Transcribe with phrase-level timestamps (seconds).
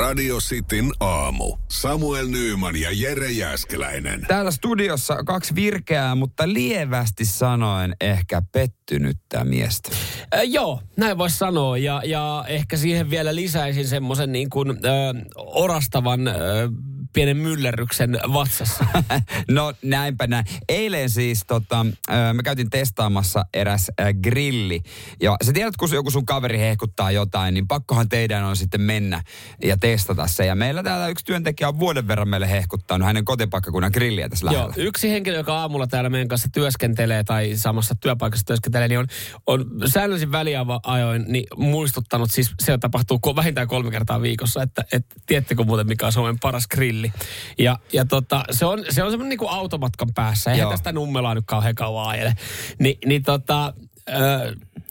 [0.00, 1.56] Radio Cityn aamu.
[1.68, 4.24] Samuel Nyyman ja Jere Jäskeläinen.
[4.28, 9.90] Täällä studiossa kaksi virkeää, mutta lievästi sanoen ehkä pettynyttä miestä.
[10.34, 11.78] Äh, joo, näin voisi sanoa.
[11.78, 14.76] Ja, ja ehkä siihen vielä lisäisin semmoisen niin kuin, äh,
[15.36, 16.34] orastavan äh,
[17.12, 18.84] pienen myllerryksen vatsassa.
[19.50, 20.44] no näinpä näin.
[20.68, 21.86] Eilen siis tota,
[22.32, 23.90] me käytiin testaamassa eräs
[24.22, 24.80] grilli.
[25.22, 29.22] Ja sä tiedät, kun joku sun kaveri hehkuttaa jotain, niin pakkohan teidän on sitten mennä
[29.62, 30.46] ja testata se.
[30.46, 34.72] Ja meillä täällä yksi työntekijä on vuoden verran meille hehkuttanut hänen kotipaikkakunnan grilliä tässä lähellä.
[34.76, 39.06] Joo, yksi henkilö, joka aamulla täällä meidän kanssa työskentelee tai samassa työpaikassa työskentelee, niin on,
[39.46, 45.64] on säännöllisin väliajoin niin muistuttanut, siis se tapahtuu vähintään kolme kertaa viikossa, että, että tiedättekö
[45.64, 46.99] muuten mikä on Suomen paras grilli.
[47.58, 50.50] Ja, ja tota, se on, se on semmoinen niin kuin automatkan päässä.
[50.50, 50.70] Eihän Joo.
[50.70, 52.34] tästä nummelaa nyt kauhean kauan ajele.
[52.78, 53.74] Ni, niin tota,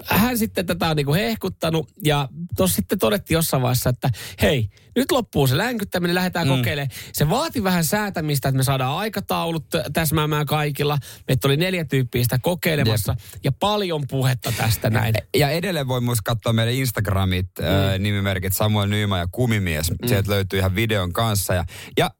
[0.06, 4.09] hän sitten tätä on niinku hehkuttanut ja tuossa sitten todettiin jossain vaiheessa, että
[4.42, 6.56] hei, nyt loppuu se länkyttäminen, lähdetään mm.
[6.56, 6.89] kokeilemaan.
[7.14, 10.97] Se vaati vähän säätämistä, että me saadaan aikataulut täsmäämään kaikilla.
[11.28, 15.14] Meitä oli neljä tyyppiä sitä kokeilemassa ja paljon puhetta tästä näin.
[15.36, 17.66] Ja edelleen voi myös katsoa meidän Instagramit, mm.
[17.66, 19.92] äh, nimimerkit Samuel Nyyman ja Kumimies.
[19.92, 20.08] Mm.
[20.08, 21.53] Sieltä löytyy ihan videon kanssa.
[21.53, 21.66] Ja,
[21.97, 22.12] ja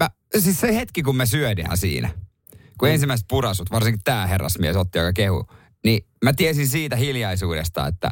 [0.00, 2.08] mä, siis se hetki, kun me syödään siinä,
[2.78, 2.92] kun mm.
[2.92, 5.46] ensimmäiset purasut, varsinkin tämä herrasmies otti aika kehu,
[5.84, 8.10] niin mä tiesin siitä hiljaisuudesta, että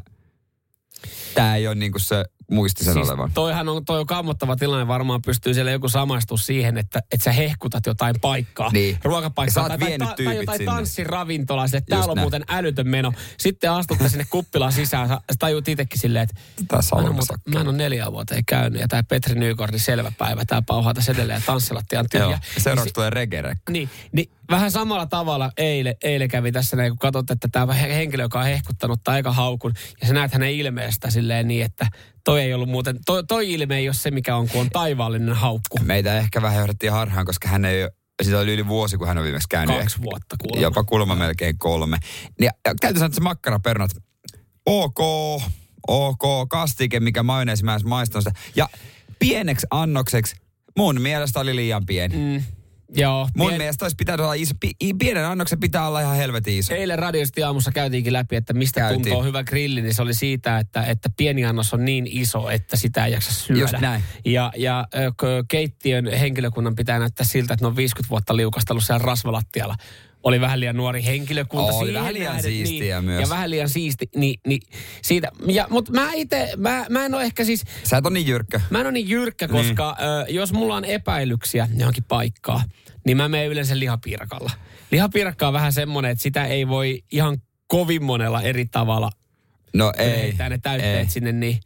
[1.35, 3.31] tämä ei ole niinku se muisti sen Siis olevan.
[3.35, 7.33] toihan on, toi on kammottava tilanne, varmaan pystyy siellä joku samaistua siihen, että, että sä
[7.33, 8.99] hehkutat jotain paikkaa, Niin.
[9.05, 10.73] ruokapaikkaa tai, tai, tai, tai jotain sinne.
[10.73, 12.25] tanssiravintolaa, sille, että täällä on näin.
[12.25, 13.13] muuten älytön meno.
[13.39, 17.15] Sitten astutte sinne kuppilaan sisään, sä, tajuut itsekin silleen, että Tässä mä en, ole
[17.55, 21.13] mä en ole neljä vuotta käynyt ja tämä Petri Nykordin selvä päivä, tämä pauhaa tässä
[21.13, 22.25] edelleen ja tanssilattia on tyhjä.
[22.27, 23.73] Joo, Niin seuraavaksi si- tulee regerekka.
[23.73, 28.23] niin, niin vähän samalla tavalla eilen, eilen kävi tässä näin, kun katsot, että tämä henkilö,
[28.23, 31.87] joka on hehkuttanut tai aika haukun, ja sä näet hänen ilmeestä silleen niin, että
[32.25, 35.35] toi ei ollut muuten, toi, toi ilme ei ole se, mikä on, kun on taivaallinen
[35.35, 35.79] haukku.
[35.83, 37.89] Meitä ehkä vähän johdettiin harhaan, koska hän ei
[38.23, 39.79] siitä oli yli vuosi, kun hän on viimeksi käynyt.
[39.79, 40.63] Kaksi vuotta kuulemma.
[40.63, 41.99] Jopa kuulemma melkein kolme.
[42.41, 43.91] Ja, ja täytyy sanoa, että se makkaraperunat,
[44.67, 45.01] ok,
[45.89, 48.41] ok, kastike, mikä majoneesi mä maistanut sitä.
[48.57, 48.69] Ja
[49.19, 50.37] pieneksi annokseksi
[50.77, 52.17] mun mielestä oli liian pieni.
[52.17, 52.45] Mm,
[52.95, 53.29] joo.
[53.37, 54.55] Mun Pien- mielestä olisi pitänyt olla iso.
[54.61, 56.75] Pi, pienen annoksen pitää olla ihan helvetin iso.
[56.75, 59.03] Eilen radiosti aamussa käytiinkin läpi, että mistä Käytiin.
[59.03, 62.77] tuntuu hyvä grilli, niin se oli siitä, että, että pieni annos on niin iso, että
[62.77, 63.61] sitä ei jaksa syödä.
[63.61, 64.03] Just näin.
[64.25, 64.89] Ja, ja
[65.49, 69.75] keittiön henkilökunnan pitää näyttää siltä, että ne on 50 vuotta liukastellut siellä rasvalattialla.
[70.23, 71.73] Oli vähän liian nuori henkilökunta.
[71.73, 73.21] Oli vähän liian nähden, siistiä niin, myös.
[73.21, 74.63] Ja vähän liian siisti, niin, niin
[75.03, 75.29] siitä.
[75.47, 78.61] Ja, mutta mä itse, mä, mä en ole ehkä siis, Sä et ole niin jyrkkä.
[78.71, 82.63] Mä en ole niin jyrkkä, koska ö, jos mulla on epäilyksiä johonkin paikkaa,
[83.07, 84.51] niin mä menen yleensä lihapiirakalla.
[84.91, 89.11] Lihapiirakka on vähän semmoinen, että sitä ei voi ihan kovin monella eri tavalla
[89.75, 90.11] No ei.
[90.11, 91.11] heittää ne täytteet ei.
[91.11, 91.61] sinne, niin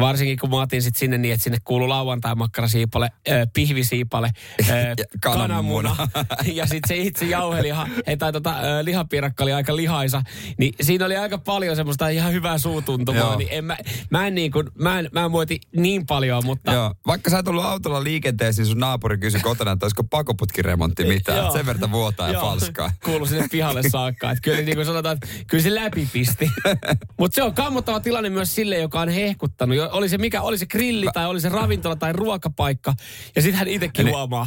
[0.00, 4.30] varsinkin kun mä otin sit sinne niin, että sinne kuuluu lauantai-makkarasiipale, äh, pihvisiipale,
[4.70, 5.96] äh, Ja kananmuna.
[6.52, 10.22] ja sitten se itse jauheliha, ei, tai tota, äh, lihapiirakka oli aika lihaisa,
[10.58, 13.76] niin siinä oli aika paljon semmoista ihan hyvää suutuntumaa, niin en mä,
[14.10, 16.94] mä en niin kuin, mä en, mä en muoti niin paljon, mutta Joo.
[17.06, 21.38] Vaikka sä et ollut autolla liikenteeseen, sun naapuri kysyi kotona, että olisiko pakoputkiremontti mitään.
[21.38, 21.52] Joo.
[21.52, 22.90] Sen verran vuotaa ja falskaa.
[23.04, 24.30] Kuulu sinne pihalle saakka.
[24.30, 26.50] Että kyllä niin kuin sanotaan, että kyllä se läpi pisti.
[27.18, 29.76] Mutta se on kammottava tilanne myös sille, joka on hehkuttanut.
[29.82, 32.94] Jo- Oli se mikä, oli se grilli tai oli se ravintola tai ruokapaikka.
[33.36, 34.14] Ja sitten hän itsekin Niin.
[34.16, 34.46] huomaa,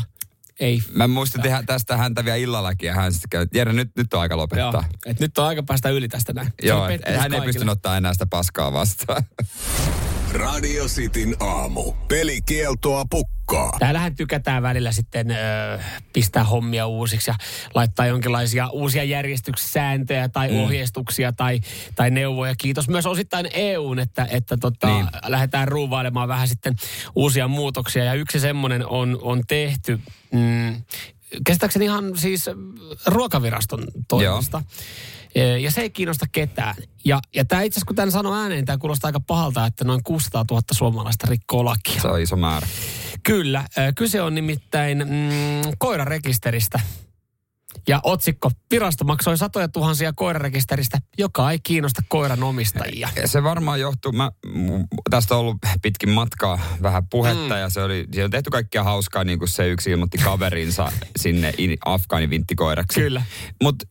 [0.60, 0.82] ei.
[0.94, 4.22] Mä muistin tehdä tästä häntä vielä illallakin ja hän sitten käy, Jere, nyt, nyt on
[4.22, 4.84] aika Joo, lopettaa.
[5.06, 6.48] et nyt on aika päästä yli tästä näin.
[6.62, 7.46] Se Joo, hän ei kaikille.
[7.46, 9.24] pystynyt ottaa enää sitä paskaa vastaan.
[10.38, 11.92] Radio Cityn aamu.
[12.08, 13.78] Pelikieltoa pukkaa.
[13.80, 15.36] Täällähän tykätään välillä sitten ö,
[16.14, 17.36] pistää hommia uusiksi ja
[17.76, 20.60] laittaa jonkinlaisia uusia järjestyssääntöjä tai mm.
[20.60, 21.60] ohjeistuksia tai,
[21.96, 22.56] tai neuvoja.
[22.58, 25.08] Kiitos myös osittain EUn, että, että tota, Niin.
[25.28, 26.76] lähdetään ruuvailemaan vähän sitten
[27.16, 28.04] uusia muutoksia.
[28.04, 30.00] Ja yksi semmoinen on, on tehty,
[30.34, 30.82] mm,
[31.46, 32.50] käsittääkseni ihan siis
[33.06, 34.64] ruokaviraston toimesta.
[34.66, 35.15] E,
[35.62, 36.76] Ja se ei kiinnosta ketään.
[37.06, 40.04] Ja, ja tämä itse asiassa, kun tämän sanoo ääneen, tämä kuulostaa aika pahalta, että noin
[40.04, 42.02] 600 000 suomalaista rikkoo lakia.
[42.02, 42.68] Se on iso määrä.
[43.24, 43.66] Kyllä.
[43.96, 46.80] Kyse on nimittäin mm, koirarekisteristä.
[47.88, 53.10] Ja otsikko, virasto maksoi satoja tuhansia koirarekisteristä, joka ei kiinnosta koiran omistajia.
[53.26, 54.32] Se varmaan johtuu, mä,
[55.10, 57.60] tästä on ollut pitkin matkaa vähän puhetta mm.
[57.60, 61.54] ja se oli, siellä on tehty kaikkea hauskaa, niin kuin se yksi ilmoitti kaverinsa sinne
[61.58, 63.02] in, afgaanivinttikoiraksi.
[63.02, 63.22] Kyllä.
[63.64, 63.86] Mutta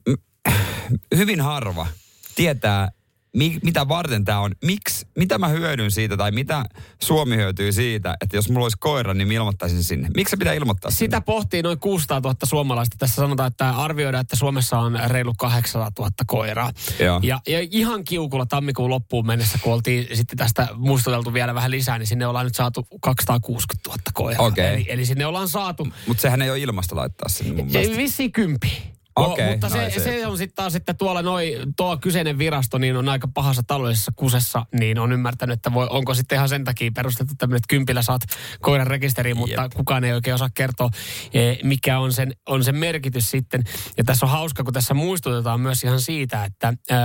[1.17, 1.87] hyvin harva
[2.35, 2.89] tietää,
[3.37, 4.53] mi, mitä varten tämä on.
[4.65, 6.65] Miksi, mitä mä hyödyn siitä tai mitä
[7.03, 10.09] Suomi hyötyy siitä, että jos mulla olisi koira, niin mä ilmoittaisin sinne.
[10.17, 10.99] Miksi se pitää ilmoittaa sinne?
[10.99, 12.97] Sitä pohtii noin 600 000 suomalaista.
[12.99, 16.73] Tässä sanotaan, että arvioidaan, että Suomessa on reilu 800 000 koiraa.
[17.01, 17.21] Joo.
[17.23, 21.99] Ja, ja ihan kiukulla tammikuun loppuun mennessä, kun oltiin sitten tästä muistuteltu vielä vähän lisää,
[21.99, 24.47] niin sinne ollaan nyt saatu 260 000 koiraa.
[24.47, 24.75] Okei.
[24.75, 28.23] Eli, eli sinne ollaan saatu Mutta sehän ei ole ilmasta laittaa sinne mun ei, mielestä.
[28.33, 28.94] kympi.
[29.17, 32.97] Okei, mutta se, se- se on sitten taas, että tuolla noi, tuo kyseinen virasto niin
[32.97, 36.91] on aika pahassa taloudellisessa kusessa, niin on ymmärtänyt, että voi, onko sitten ihan sen takia
[36.95, 38.23] perustettu tämmöinen, että kympillä saat
[38.61, 39.73] koiran rekisteriin, mutta Jep.
[39.77, 40.91] kukaan ei oikein osaa kertoa,
[41.35, 43.65] eh, mikä on sen, on sen merkitys sitten.
[43.97, 46.97] Ja tässä on hauska, kun tässä muistutetaan myös ihan siitä, että, eh,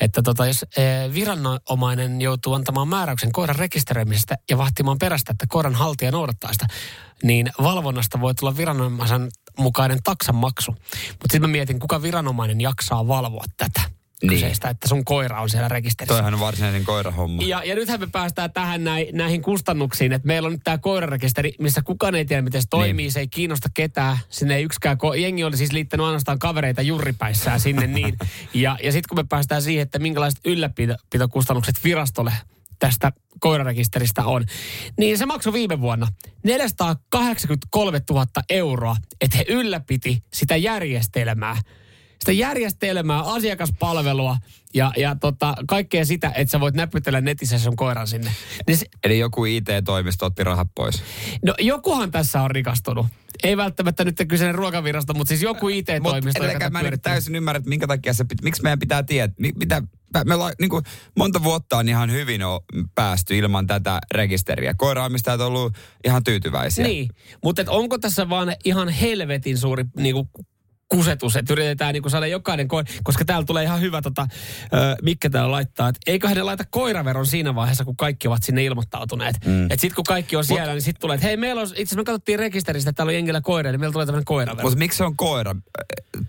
[0.00, 5.74] että tota, jos eh, viranomainen joutuu antamaan määräyksen koiran rekisteröimisestä ja vahtimaan perästä, että koiran
[5.74, 6.66] haltija noudattaa sitä,
[7.22, 9.28] niin valvonnasta voi tulla viranomaisen
[9.58, 10.70] mukainen taksanmaksu.
[10.72, 10.92] Mutta
[11.22, 13.80] sitten mä mietin, kuka viranomainen jaksaa valvoa tätä
[14.22, 14.30] Niin.
[14.30, 16.14] kyseistä, että sun koira on siellä rekisterissä.
[16.14, 17.42] Toihan on varsinainen koirahomma.
[17.42, 21.52] Ja, ja nythän me päästään tähän näin, näihin kustannuksiin, että meillä on nyt tämä koirarekisteri,
[21.60, 23.12] missä kukaan ei tiedä, miten se toimii, Niin.
[23.12, 24.18] se ei kiinnosta ketään.
[24.28, 28.16] Sinne ei yksikään, ko- jengi oli siis liittänyt ainoastaan kavereita jurripäissään sinne niin.
[28.54, 32.32] Ja, ja sitten kun me päästään siihen, että minkälaiset ylläpitokustannukset virastolle
[32.84, 34.44] tästä koirarekisteristä on,
[34.98, 36.08] niin se maksoi viime vuonna
[36.44, 41.56] 483 000 euroa, että he ylläpiti sitä järjestelmää
[42.20, 44.36] sitä järjestelmää, asiakaspalvelua
[44.74, 48.30] ja, ja tota, kaikkea sitä, että sä voit näpytellä netissä sun koiran sinne.
[48.66, 51.02] Niin se, Eli joku IT-toimisto otti rahat pois.
[51.44, 53.06] no jokuhan tässä on rikastunut.
[53.42, 57.58] Ei välttämättä nyt kyseinen ruokavirasto, mutta siis joku Mutta IT-toimisto, edelläkään mä en täysin ymmärrä,
[57.58, 59.82] että minkä takia se, pit- miksi meidän pitää tietää, mi- mitä,
[60.24, 60.84] me la, niin kuin,
[61.16, 62.64] monta vuotta on ihan hyvin o,
[62.94, 64.74] päästy ilman tätä rekisteriä.
[64.74, 65.72] Koiraamistajat on ollut
[66.04, 66.86] ihan tyytyväisiä.
[66.86, 67.08] Niin,
[67.44, 70.28] mutta et onko tässä vaan ihan helvetin suuri niinku,
[70.88, 74.26] kusetus, että yritetään niinku saada jokainen koira, koska täällä tulee ihan hyvä, tota,
[74.74, 78.64] ö, mikä täällä laittaa, että eiköhän ne laita koiraveron siinä vaiheessa, kun kaikki ovat sinne
[78.64, 79.46] ilmoittautuneet.
[79.46, 79.62] Mm.
[79.62, 81.96] Että sitten kun kaikki on siellä, niin sitten tulee, että hei, meillä on, itse asiassa
[81.96, 84.62] me katsottiin rekisteristä, että täällä on jengillä koira, niin meillä tulee tämmöinen koiravero.
[84.62, 85.56] Mutta miksi se on koira?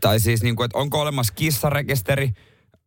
[0.01, 2.33] Tai siis, niin kuin, että onko olemassa kissarekisteri,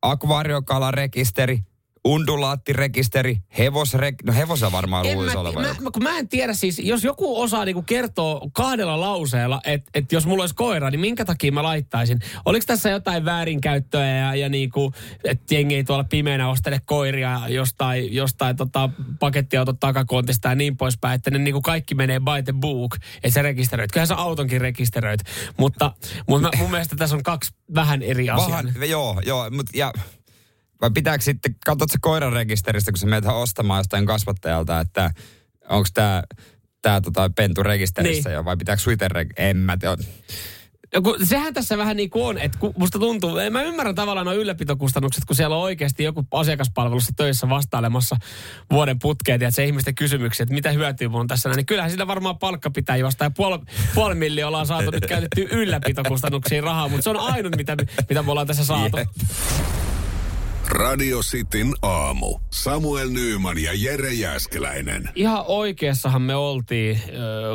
[0.03, 1.63] akvaariokalarekisteri,
[2.09, 4.15] undulaattirekisteri, hevosrek...
[4.25, 5.63] No hevosa varmaan En luulisi mä, olevan.
[5.63, 9.91] mä, mä, kun mä en tiedä siis, jos joku osaa niinku kertoa kahdella lauseella, että
[9.95, 12.19] et jos mulla olisi koira, niin minkä takia mä laittaisin?
[12.45, 14.93] Oliko tässä jotain väärinkäyttöä ja, ja niinku,
[15.25, 18.91] että jengi ei tuolla pimeänä ostele koiria jostain, jostain tota
[19.21, 23.43] pakettiauton takakontista ja niin poispäin, että ne niinku kaikki menee by the book, että sä
[23.43, 23.93] rekisteröit.
[23.93, 25.21] Kyllähän sä autonkin rekisteröit,
[25.57, 25.93] mutta,
[26.29, 28.51] mutta mä, mun mielestä tässä on kaksi vähän eri asiaa.
[28.51, 29.93] Vähän, joo, joo, mutta ja...
[30.81, 35.11] Vai pitääkö sitten, katsot se koiran rekisteristä, kun sä menet ostamaan jostain kasvattajalta, että
[35.69, 36.23] onko tämä
[36.83, 38.35] tää tota pentu rekisterissä Niin.
[38.35, 39.97] jo, vai pitääkö sun itse rek- En mä tiedä.
[40.95, 43.95] No kun sehän tässä vähän niin kuin on, että kun musta tuntuu, en mä ymmärrän
[43.95, 48.17] tavallaan nuo ylläpitokustannukset, kun siellä on oikeasti joku asiakaspalvelussa töissä vastailemassa
[48.73, 52.39] vuoden putkeet ja se ihmisten kysymyksiä, että mitä hyötyä on tässä niin kyllähän sitä varmaan
[52.39, 53.59] palkka pitää juosta ja puoli,
[53.95, 57.77] puoli milli ollaan saatu nyt käytetty ylläpitokustannuksiin rahaa, mutta se on ainut, mitä,
[58.09, 58.97] mitä me ollaan tässä saatu.
[58.99, 59.09] Jep.
[60.69, 62.39] Radio Cityn aamu.
[62.53, 65.11] Samuel Nyyman ja Jere Jäskeläinen.
[65.15, 67.01] Ihan oikeassahan me oltiin,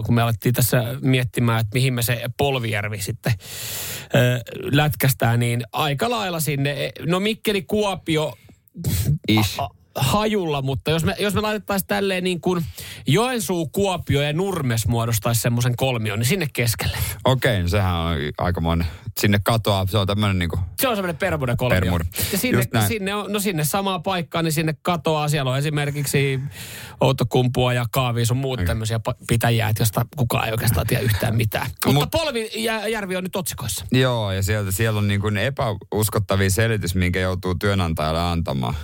[0.05, 3.33] kun me alettiin tässä miettimään, että mihin me se Polvijärvi sitten
[4.71, 8.33] lätkästään, niin aika lailla sinne, no Mikkeli, Kuopio,
[9.27, 9.59] Ish.
[9.61, 12.65] a- hajulla, mutta jos me, jos me laitettaisiin tälleen niin kuin
[13.07, 16.97] Joensuu, Kuopio ja Nurmes muodostaisi semmoisen kolmion, niin sinne keskelle.
[17.25, 18.87] Okei, okay, sehän on aika monen.
[19.19, 20.59] Sinne katoaa, se on tämmöinen niinku...
[20.81, 21.79] Se on semmoinen Bermuda kolmio.
[21.79, 22.05] Bermuda.
[22.31, 25.29] Ja sinne, sinne, on, no sinne samaa paikkaa, niin sinne katoaa.
[25.29, 26.39] Siellä on esimerkiksi
[27.01, 31.35] Outokumpua ja Kaavi sun muut tämmöisiä pa- pitäjiä, että josta kukaan ei oikeastaan tiedä yhtään
[31.35, 31.67] mitään.
[31.85, 33.85] Mutta Mut- Polvijärvi on nyt otsikoissa.
[33.91, 38.75] Joo, ja sieltä, siellä on niin kuin epäuskottavia selitys, minkä joutuu työnantajalle antamaan.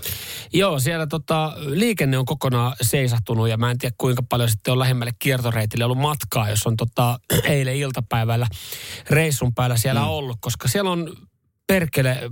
[0.53, 4.79] Joo, siellä tota, liikenne on kokonaan seisahtunut ja mä en tiedä kuinka paljon sitten on
[4.79, 8.47] lähemmälle kiertoreitille ollut matkaa, jos on tota, eilen iltapäivällä
[9.09, 10.07] reissun päällä siellä mm.
[10.07, 11.13] ollut, koska siellä on
[11.67, 12.31] perkele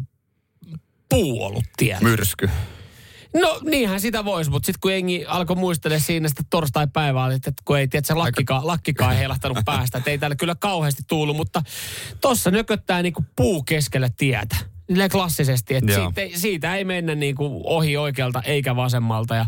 [1.10, 2.10] puu ollut tiellä.
[2.10, 2.50] Myrsky.
[3.34, 7.78] No niinhän sitä voisi, mutta sitten kun jengi alkoi muistella siinä sitä torstai-päivää, että kun
[7.78, 11.62] ei tiedä, se lakkikaan, lakkikaan ei heilahtanut päästä, että ei täällä kyllä kauheasti tuulu, mutta
[12.22, 14.56] tossa nököttää niinku puu keskellä tietä.
[15.12, 19.36] Klassisesti, että siitä, ei- siitä ei mennä niin kuin ohi oikealta eikä vasemmalta.
[19.36, 19.46] Ja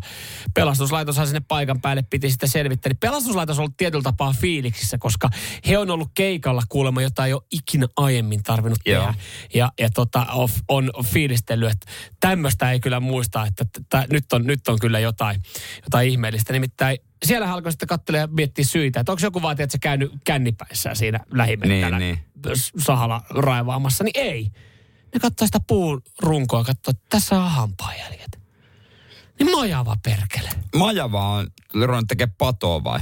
[0.53, 2.89] pelastuslaitoshan sinne paikan päälle piti sitä selvittää.
[2.89, 5.29] Niin pelastuslaitos on ollut tietyllä tapaa fiiliksissä, koska
[5.67, 9.01] he on ollut keikalla kuulemma, jota ei ole ikinä aiemmin tarvinnut Joo.
[9.05, 9.13] tehdä.
[9.53, 10.25] Ja, ja tota,
[10.67, 15.00] on, on fiilistellyt, että tämmöistä ei kyllä muista, että t- nyt, on, nyt on kyllä
[15.00, 15.41] jotain,
[15.84, 16.53] jotain ihmeellistä.
[16.53, 20.12] Nimittäin siellä alkoi sitten katsella ja miettiä syitä, että onko joku vaatii, että se käynyt
[20.24, 22.19] kännipäissään siinä lähimettällä Niin,
[22.55, 24.51] s- sahalla raivaamassa, niin ei.
[25.13, 28.39] Ne katsoo sitä puun runkoa, katsoo, että tässä on hampaajäljet.
[29.39, 30.49] Niin majava perkele.
[30.75, 32.99] Majava on ruvennut tekemään patoa vai?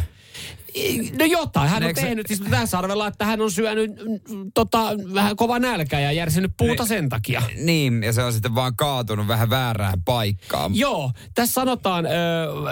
[1.20, 3.92] No jotain, hän on Eikö se- tehnyt, siis tässä arvella, että hän on syönyt
[4.30, 4.80] mm, tota,
[5.14, 7.42] vähän kova nälkä ja järsinyt puuta sen takia.
[7.56, 10.76] Niin, ja se on sitten vaan kaatunut vähän väärään paikkaan.
[10.76, 12.10] Joo, tässä sanotaan, ö,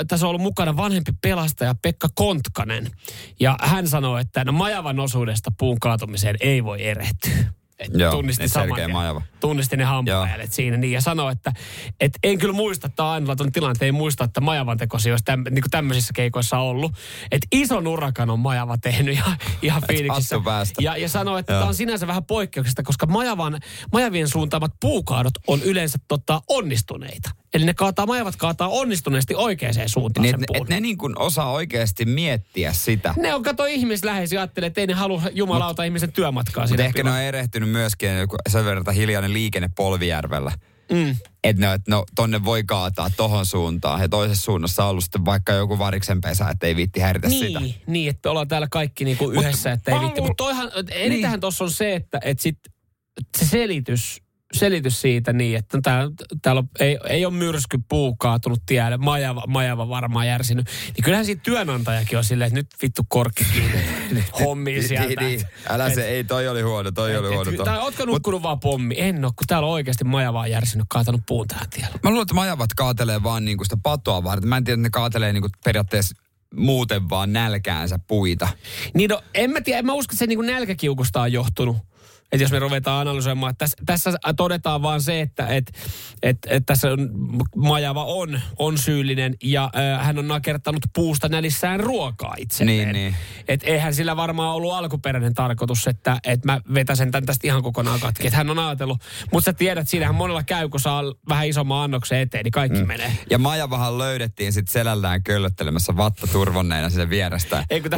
[0.07, 2.91] tässä on ollut mukana vanhempi pelastaja Pekka Kontkanen.
[3.39, 7.33] Ja hän sanoo, että no majavan osuudesta puun kaatumiseen ei voi erehtyä.
[7.79, 8.91] Et Joo, tunnisti niin saman tien.
[8.91, 9.21] majava.
[9.39, 11.53] Tunnisti ne hampaajalet siinä niin, ja sanoi, että
[11.99, 15.43] et en kyllä muista, että ainutlaatuinen tilanne, että ei muista, että majavan tekosi olisi täm,
[15.51, 16.91] niin tämmöisissä keikoissa ollut.
[17.31, 19.23] Että ison urakan on majava tehnyt ja,
[19.61, 20.35] ihan fiiliksissä.
[20.79, 23.59] Ja, ja sanoi, että tämä on sinänsä vähän poikkeuksesta, koska majavan,
[23.91, 27.29] majavien suuntaamat puukaadot on yleensä tota, onnistuneita.
[27.55, 30.61] Eli ne kaataa, majavat kaataa onnistuneesti oikeaan suuntaan Niin, sen et, puun.
[30.61, 33.13] et ne niin kuin osaa oikeasti miettiä sitä.
[33.17, 37.11] Ne on, kato ihmisläheisiä, ajattelee, että ei ne halua jumalauta ihmisen työmatkaa Mutta ehkä ne
[37.11, 38.09] on erehtynyt myöskin
[38.49, 40.51] sen verran hiljainen liikenne Polvijärvellä.
[40.91, 41.15] Mm.
[41.43, 44.01] Että ne, et no, tonne voi kaataa tohon suuntaan.
[44.01, 47.59] Ja toisessa suunnassa on ollut sitten vaikka joku variksen pesä, että ei viitti häiritä sitä.
[47.59, 50.21] Niin, niin, että ollaan täällä kaikki niinku Mut yhdessä, että ei viitti.
[50.21, 52.59] Mutta toihan, enitähän tuossa on se, että et sit,
[53.37, 54.21] se selitys,
[54.53, 56.07] selitys siitä niin, että tää,
[56.41, 60.65] täällä on, ei, ei ole myrsky puu kaatunut tielle, majava, majava varmaan järsinyt.
[60.95, 63.45] Niin kyllähän siitä työnantajakin on silleen, että nyt vittu korkki
[64.39, 65.07] hommiin sieltä.
[65.07, 65.41] Niin, niin.
[65.69, 67.51] Älä se, ei, toi oli huono, toi oli huono.
[67.51, 68.95] Et, tai ootko nukkunut vaan pommi?
[68.97, 71.99] En oo, kun täällä on oikeasti majavaa järsinyt, kaatanut puun tähän tielle.
[72.03, 74.49] Mä luulen, että majavat kaatelee vaan niinku sitä patoa varten.
[74.49, 76.15] Mä en tiedä, että ne kaatelee niinku periaatteessa
[76.55, 78.47] muuten vaan nälkäänsä puita.
[78.93, 81.77] Niin no, en mä tiedä, en mä usko, että se niinku nälkäkiukusta on johtunut.
[82.35, 85.71] Että jos me ruvetaan analysoimaan, että tässä, tässä todetaan vaan se, että et,
[86.23, 87.09] et, et tässä on,
[87.55, 92.77] Majava on, on syyllinen ja äh, hän on nakertanut puusta nälissään ruokaa itselleen.
[92.77, 93.15] Niin, niin.
[93.47, 97.99] Et eihän sillä varmaan ollut alkuperäinen tarkoitus, että et mä vetäsen tämän tästä ihan kokonaan
[97.99, 98.27] katki.
[98.27, 98.97] Että hän on ajatellut,
[99.31, 102.87] mutta sä tiedät, siinähän monella käy, kun saa vähän isomman annoksen eteen, niin kaikki mm.
[102.87, 103.11] menee.
[103.29, 107.91] Ja Majavahan löydettiin sitten selällään köllöttelemässä vatta turvonneena sinne vierestä Ei, kun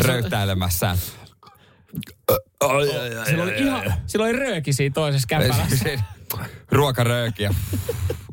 [3.26, 5.90] Sillä oli, ihan, sillä oli rööki siinä toisessa kämpälässä.
[6.72, 7.54] Ruokarööki ja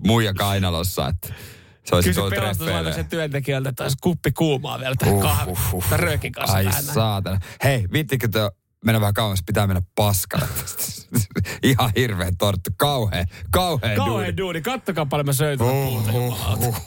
[0.04, 1.28] muija kainalossa, että
[1.84, 6.56] se olisi Kysy pelastuslaitoksen työntekijöiltä, että olisi kuppi kuumaa vielä tämän kahvi, tämän röökin kanssa
[6.56, 7.38] Ai saatana.
[7.64, 8.40] Hei, viittikö te
[8.84, 9.42] mennä vähän kauemmas?
[9.46, 10.48] Pitää mennä paskalle.
[11.62, 12.70] Ihan hirveä torttu.
[12.76, 14.10] Kauhea, kauhea duuni.
[14.10, 14.60] Kauhean duuni.
[14.62, 16.12] Kattokaa paljon mä söin tuota puuta.
[16.12, 16.80] jumalauta.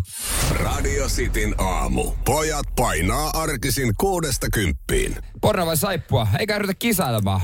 [0.64, 2.12] Radio Cityn aamu.
[2.24, 5.16] Pojat painaa arkisin kuudesta kymppiin.
[5.40, 6.26] Porra vai saippua?
[6.38, 7.40] Eikä yritä kisailemaan.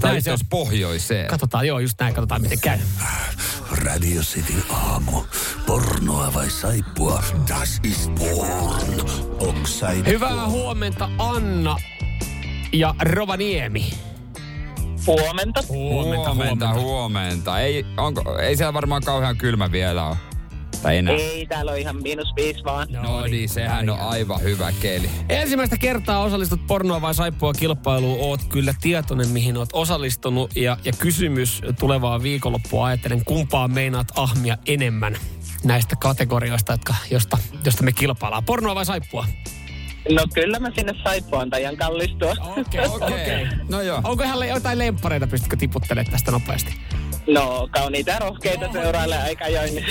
[0.00, 0.38] Tämä Näin se on.
[0.50, 1.26] pohjoiseen.
[1.26, 2.78] Katsotaan, joo, just näin, katsotaan miten käy.
[3.84, 5.22] Radio Cityn aamu.
[5.66, 7.22] Pornoa vai saippua?
[7.48, 9.08] Das ist porn.
[10.06, 11.76] Hyvää huomenta Anna
[12.72, 13.90] ja Rovaniemi.
[15.06, 15.62] Huomenta.
[15.68, 16.74] Huomenta, huomenta.
[16.74, 17.60] huomenta.
[17.60, 20.16] Ei, onko, ei siellä varmaan kauhean kylmä vielä ole.
[20.82, 21.14] Tai enää.
[21.14, 22.88] Ei, täällä on ihan miinus viisi vaan.
[22.90, 25.10] No niin, sehän on aivan hyvä keli.
[25.28, 28.18] Ensimmäistä kertaa osallistut pornoa vai saippua kilpailuun.
[28.20, 30.56] Oot kyllä tietoinen, mihin oot osallistunut.
[30.56, 35.16] Ja, ja kysymys tulevaa viikonloppua ajattelen, kumpaa meinaat ahmia enemmän
[35.64, 38.44] näistä kategorioista, jotka, josta, josta me kilpaillaan.
[38.44, 39.26] Pornoa vai saippua?
[40.14, 42.34] No kyllä mä sinne saippuan tajan kallistua.
[42.56, 43.46] Okei, okei.
[43.70, 44.00] No joo.
[44.04, 46.74] Onko ihan le- jotain lempareita, pystytkö tiputtelemaan tästä nopeasti?
[47.28, 49.84] No, kauniita rohkeita seuraille aika ajoin.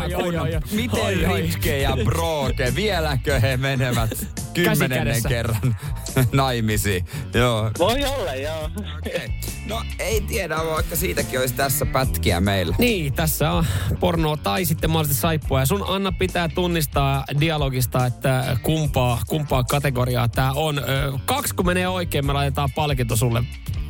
[0.00, 0.60] Ai, ai.
[0.72, 1.34] Miten.
[1.34, 5.76] Ripke ja Broke, vieläkö he menevät kymmenennen kerran
[6.32, 7.04] naimisiin?
[7.34, 7.70] Joo.
[7.78, 8.70] Voi olla, joo.
[8.98, 9.28] Okay.
[9.68, 12.76] No ei tiedä, vaikka siitäkin olisi tässä pätkiä meillä.
[12.78, 13.66] Niin, tässä on
[14.00, 15.60] pornoa tai sitten mahdollisesti saippua.
[15.60, 20.80] Ja sun Anna pitää tunnistaa dialogista, että kumpaa, kumpaa kategoriaa tämä on.
[21.24, 23.42] Kaksi kun menee oikein, me laitetaan palkinto sulle.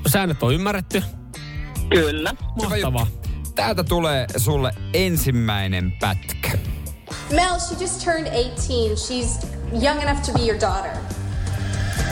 [0.07, 1.03] Säännöt on ymmärretty.
[1.91, 2.35] Kyllä.
[2.63, 3.07] Mahtavaa.
[3.55, 6.59] Täältä tulee sulle ensimmäinen pätkä.
[7.31, 8.95] Mel, she just turned 18.
[8.95, 9.47] She's
[9.83, 10.93] young enough to be your daughter.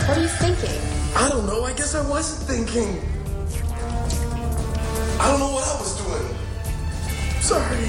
[0.06, 0.80] What are you thinking?
[1.16, 1.64] I don't know.
[1.70, 2.98] I guess I wasn't thinking.
[5.20, 6.36] I don't know what I was doing.
[7.40, 7.88] Sorry.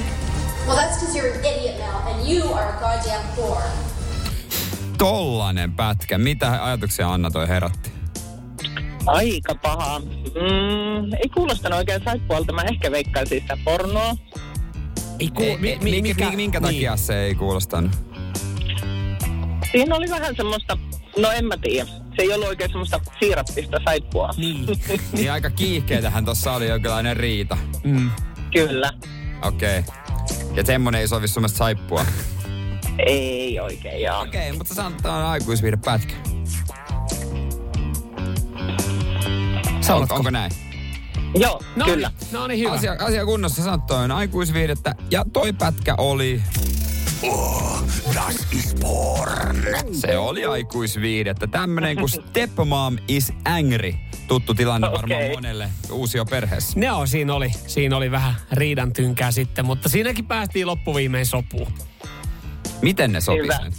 [0.66, 3.70] Well, that's because you're an idiot, Mel, and you are a goddamn whore.
[4.98, 6.18] Tollanen pätkä.
[6.18, 7.95] Mitä ajatuksia Anna toi herätti?
[9.06, 9.98] Aika paha.
[9.98, 12.52] Mm, ei kuulostanut oikein saippualta.
[12.52, 14.16] Mä ehkä veikkaisin sitä pornoa.
[15.20, 16.98] Ei ku, Ei, mi, mi, mi, minkä, minkä takia Niin.
[17.04, 17.92] se ei kuulostanut?
[19.72, 20.78] Siinä oli vähän semmoista,
[21.18, 21.88] no en mä tiedä.
[22.16, 24.30] Se ei ollut oikein semmoista siirappista saippua.
[24.36, 24.66] Niin.
[25.12, 27.58] Niin aika kiihkeetähän tossa oli jonkinlainen riita.
[27.84, 28.10] Mm.
[28.52, 28.92] Kyllä.
[29.42, 29.78] Okei.
[29.78, 29.94] Okay.
[30.54, 32.06] Ja semmonen ei sovi sun mielestä saippua.
[33.06, 34.20] Ei oikein, joo.
[34.20, 36.14] Okei, okay, mutta sä sanot, että on aikuisviihde pätkä.
[39.94, 40.52] Onko, onko näin?
[41.34, 42.08] Joo, No kyllä.
[42.20, 42.72] Niin, no niin, hyvä.
[42.72, 44.94] Asia, asia kunnossa sanot, toi on aikuisviihdettä.
[45.10, 46.42] Ja toi pätkä oli...
[47.22, 47.82] Oh,
[48.14, 49.56] das ist porn.
[49.92, 51.46] Se oli aikuisviihdettä.
[51.46, 53.94] Tämmönen kuin Stepmom is angry.
[54.28, 55.34] Tuttu tilanne varmaan Okei.
[55.34, 56.80] monelle uusio perheessä.
[56.80, 61.72] Ne on, siinä oli, siinä oli vähän riidan tynkää sitten, mutta siinäkin päästiin loppuviimein sopuun.
[62.82, 63.58] Miten ne sopii Hyvä.
[63.58, 63.72] sen?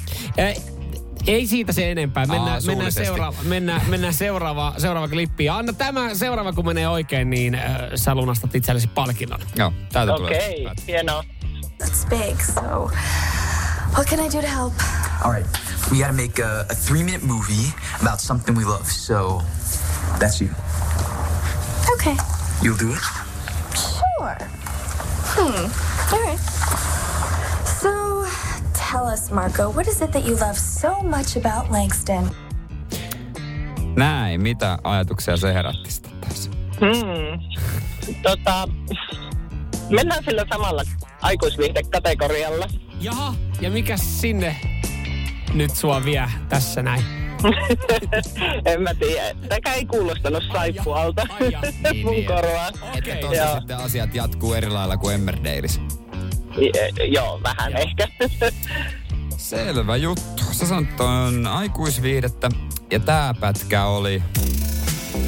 [1.28, 2.26] Ei, siitä se enempää.
[2.26, 5.46] Mennään, Aa, mennään, seuraava, mennään, mennään seuraava, seuraava klippi.
[5.46, 7.62] Ja anna tämä seuraava, kun menee oikein, niin äh,
[7.96, 9.40] sä lunastat itsellesi palkinnon.
[9.56, 10.72] Joo, täältä Okei, tulee.
[10.72, 11.24] okay, hienoa.
[11.84, 12.92] That's big, so
[13.94, 14.74] what can I do to help?
[15.24, 15.48] All right,
[15.92, 18.86] we gotta make a, a three minute movie about something we love.
[18.86, 19.42] So
[20.20, 20.50] that's you.
[21.94, 22.16] Okay,
[22.64, 23.00] You'll do it?
[23.76, 24.38] sure.
[25.36, 25.70] Hmm,
[26.14, 26.40] all right.
[28.98, 32.32] Tell us, Marco, what is it that you love so much about Langston?
[33.96, 36.50] Näin, mitä ajatuksia se herätti sitten taas?
[36.80, 37.40] Hmm.
[38.24, 38.68] Tota,
[39.90, 40.84] mennään sillä samalla
[41.22, 42.68] aikuisviihdekategorialla.
[43.02, 44.56] Jaha, ja mikä sinne
[45.54, 47.04] nyt sua vie tässä näin?
[48.66, 49.36] en mä tiedä.
[49.48, 51.62] Tämäkään ei kuulostanut saippualta ai ja,
[51.92, 52.26] niin, mun niin.
[52.26, 52.74] korvaan.
[52.74, 53.22] Että Okei.
[53.22, 53.58] tossa Joo.
[53.60, 55.82] sitten asiat jatkuu eri lailla kuin Emmerdaleissa.
[56.58, 58.08] Je- Joo, vähän ehkä.
[59.38, 60.44] Selvä juttu.
[60.52, 62.50] Sä sanot on aikuisviihdettä.
[62.92, 64.24] Ja tää pätkä oli...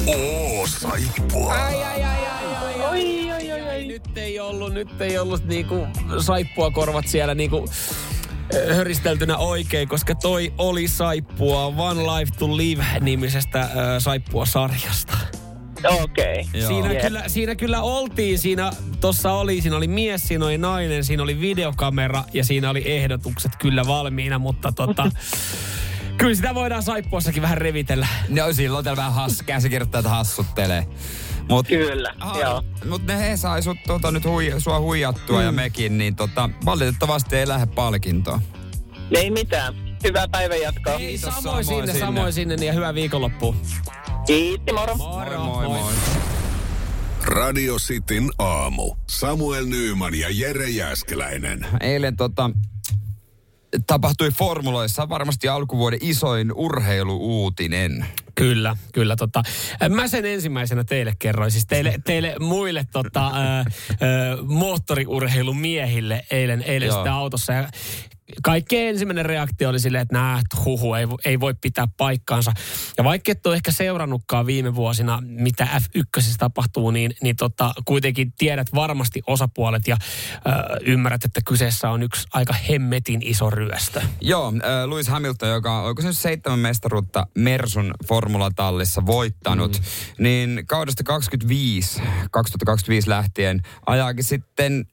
[0.06, 1.52] Oo, saippua.
[1.54, 2.80] Ai, ai, ai, ai, ai, ai.
[2.90, 3.84] oi, oi, oi, oi.
[3.84, 5.86] Nyt ei ollut, nyt ei ollut niinku
[6.18, 7.64] saippua korvat siellä niinku
[8.76, 13.60] höristeltynä oikein, koska toi oli saippua One Life to Live nimisestä
[13.96, 15.16] ö, saippua-sarjasta.
[15.88, 16.46] Okei.
[16.54, 16.68] Joo.
[16.68, 17.02] Siinä, Jep.
[17.02, 18.70] kyllä, siinä kyllä oltiin, siinä
[19.00, 23.52] tossa oli, siinä oli mies, siinä oli nainen, siinä oli videokamera ja siinä oli ehdotukset
[23.58, 25.10] kyllä valmiina, mutta tota,
[26.18, 28.06] kyllä sitä voidaan saippuassakin vähän revitellä.
[28.28, 30.86] No silloin täällä vähän has, käsikirjoittajat hassuttelee.
[31.48, 32.62] Mut, Kyllä, joo.
[32.88, 35.44] Mut ne he sai sut, tota, nyt hui, sua huijattua mm.
[35.44, 38.40] ja mekin, niin tota, valitettavasti ei lähde palkintoa.
[39.10, 39.74] Ei mitään.
[40.04, 40.96] Hyvää päivän jatkoa.
[40.96, 42.06] Kiitos, samoin, samoin sinne, sinne.
[42.06, 43.54] samoin sinne ja hyvää viikonloppua.
[44.26, 44.96] Kiitti, moro.
[44.96, 45.24] Moi.
[47.22, 48.96] Radio Cityn aamu.
[49.08, 51.66] Samuel Nyyman ja Jere Jäskeläinen.
[51.80, 52.50] Eilen tota,
[53.86, 58.06] tapahtui formuloissa varmasti alkuvuoden isoin urheiluuutinen.
[58.34, 59.16] Kyllä, kyllä.
[59.16, 59.42] Tota,
[59.88, 63.64] mä sen ensimmäisenä teille kerroin, siis teille, teille muille tota, ää, ää,
[64.42, 66.98] moottoriurheilumiehille eilen, eilen Joo.
[66.98, 67.52] sitä autossa.
[67.52, 67.68] Ja
[68.42, 72.52] kaikkein ensimmäinen reaktio oli silleen, että nää, huhu, ei, ei voi pitää paikkaansa.
[72.98, 78.32] Ja vaikka et ole ehkä seurannutkaan viime vuosina, mitä F1 tapahtuu, niin, niin tota, kuitenkin
[78.38, 80.54] tiedät varmasti osapuolet ja äh,
[80.86, 84.02] ymmärrät, että kyseessä on yksi aika hemmetin iso ryöstö.
[84.20, 90.24] Joo, äh, Lewis Hamilton, joka on se nyt seitsemän mestaruutta Mersun formulatallissa voittanut, mm.
[90.24, 94.86] niin kaudesta 25, 2025 lähtien ajaakin sitten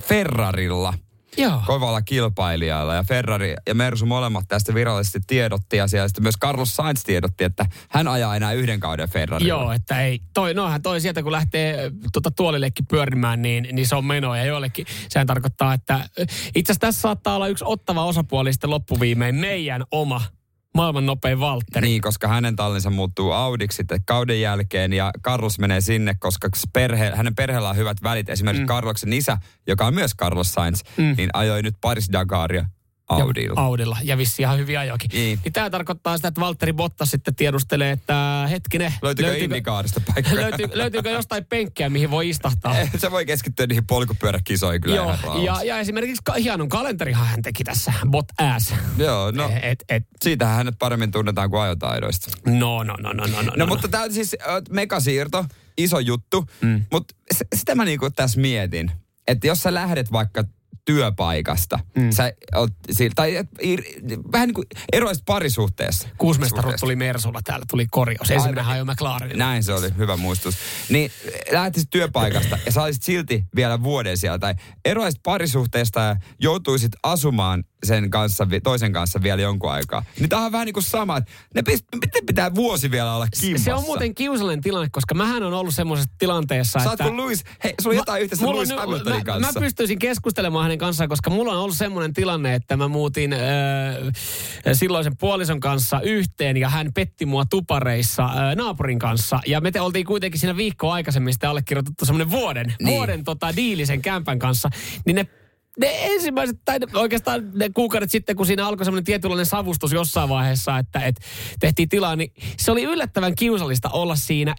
[0.00, 0.94] Ferrarilla.
[1.38, 1.62] Joo.
[1.66, 2.94] kovalla kilpailijalla.
[2.94, 5.76] Ja Ferrari ja Mersu molemmat tästä virallisesti tiedotti.
[5.76, 9.48] Ja siellä sitten myös Carlos Sainz tiedotti, että hän ajaa enää yhden kauden Ferrarilla.
[9.48, 13.86] Joo, että ei, toi, nohan toi sieltä kun lähtee ö, tota, tuolillekin pyörimään, niin, niin
[13.86, 14.34] se on meno.
[14.34, 16.22] Ja joillekin sehän tarkoittaa, että ö,
[16.54, 20.20] itse asiassa tässä saattaa olla yksi ottava osapuoli sitten loppuviimein meidän oma
[20.78, 21.86] maailman nopein Valtteri.
[21.86, 27.12] Niin, koska hänen tallinsa muuttuu Audiksi sitten kauden jälkeen ja Carlos menee sinne, koska perhe,
[27.14, 28.30] hänen perheellä on hyvät välit.
[28.30, 28.68] Esimerkiksi mm.
[28.68, 31.14] Carloksen isä, joka on myös Carlos Sainz, mm.
[31.16, 32.64] niin ajoi nyt Paris Dakaria
[33.08, 33.60] Audilla.
[33.60, 33.98] Ja, Audilla.
[34.02, 35.10] Ja vissi ihan hyviä ajokin.
[35.12, 35.38] Niin.
[35.44, 38.94] niin tämä tarkoittaa sitä, että Valtteri Bottas sitten tiedustelee, että hetkinen.
[39.02, 40.36] Löytyykö Indikaarista paikkoja?
[40.42, 42.74] löytyy, löytyykö jostain penkkiä, mihin voi istahtaa?
[42.96, 47.64] Se voi keskittyä niihin polkupyöräkisoihin kyllä Joo, ja, ja esimerkiksi ka- hienon kalenterihan hän teki
[47.64, 48.74] tässä, bot ass.
[48.96, 52.30] Joo, no Et, et, siitähän hänet paremmin tunnetaan kuin ajotaidoista.
[52.46, 53.52] no, no, no, no, no, no.
[53.56, 55.44] No, mutta tämä on siis äh, megasiirto,
[55.78, 56.84] iso juttu, mm.
[56.92, 57.14] mutta
[57.54, 58.90] sitä mä niinku tässä mietin,
[59.26, 60.44] että jos sä lähdet vaikka
[60.88, 62.10] työpaikasta, mm.
[62.10, 62.72] sä oot,
[63.14, 63.44] tai
[64.32, 66.08] vähän niin kuin eroisit parisuhteessa.
[66.18, 68.30] Kuusi mestaruutta tuli Mersulla, täällä tuli korjaus.
[68.30, 68.74] Ensimmäinen Aivan.
[68.74, 69.44] ajoi McLarenilla.
[69.44, 70.54] Näin se oli, hyvä muistus.
[70.88, 71.10] Niin
[71.50, 74.38] lähtisit työpaikasta ja sä olisit silti vielä vuoden siellä.
[74.38, 80.04] Tai eroisit parisuhteesta ja joutuisit asumaan sen kanssa, toisen kanssa vielä jonkun aikaa.
[80.18, 83.26] Niin tää on vähän niin kuin sama, että ne pist- miten pitää vuosi vielä olla
[83.40, 83.64] kimpassa?
[83.64, 87.04] Se on muuten kiusallinen tilanne, koska mähän on ollut semmoisessa tilanteessa, Sä että...
[87.04, 89.52] kuin Louis, hei, sulla on jotain yhteistä Louis on- Hamiltonin mä, kanssa.
[89.52, 93.38] Mä pystyisin keskustelemaan hänen kanssaan, koska mulla on ollut semmoinen tilanne, että mä muutin äh,
[94.72, 99.40] silloisen puolison kanssa yhteen ja hän petti mua tupareissa äh, naapurin kanssa.
[99.46, 102.94] Ja me te oltiin kuitenkin siinä viikkoa aikaisemmin sitten allekirjoitettu semmoinen vuoden, niin.
[102.94, 104.68] vuoden tota, diilisen kämpän kanssa.
[105.04, 105.26] Niin ne
[105.80, 110.78] ne ensimmäiset, tai oikeastaan ne kuukaudet sitten, kun siinä alkoi semmoinen tietynlainen savustus jossain vaiheessa,
[110.78, 111.20] että, että
[111.60, 114.54] tehtiin tilaa, niin se oli yllättävän kiusallista olla siinä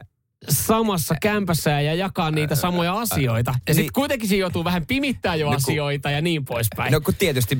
[0.49, 3.51] samassa kämpässä ja jakaa niitä samoja asioita.
[3.51, 3.93] Ja sitten niin.
[3.93, 6.91] kuitenkin siinä joutuu vähän pimittää jo No asioita ja niin poispäin.
[6.91, 7.57] No kun tietysti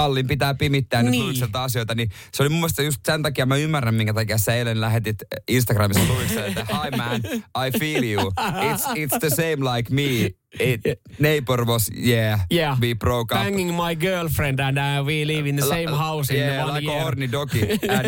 [0.00, 1.24] tallin pitää pimittää nyt Niin.
[1.24, 4.54] Luikselta asioita, niin se oli mun mielestä just sen takia mä ymmärrän, minkä takia sä
[4.54, 5.16] eilen lähetit
[5.48, 7.20] Instagramissa Luikselle, että hi man,
[7.66, 8.32] I feel you.
[8.40, 10.30] It's, it's the same like me.
[10.60, 10.80] It,
[11.18, 12.78] neighbor was, yeah, Yeah.
[12.80, 13.40] we broke up.
[13.42, 16.86] Banging my girlfriend and uh, we live in the same house in yeah, one like
[16.90, 17.02] year.
[17.02, 17.62] horny doggy.
[17.88, 18.06] And,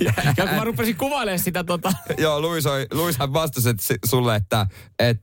[0.38, 1.92] ja kun mä rupesin kuvailemaan sitä tota...
[2.18, 4.66] Joo, Luis, Luishan vastasi et, sulle, että
[4.98, 5.18] et,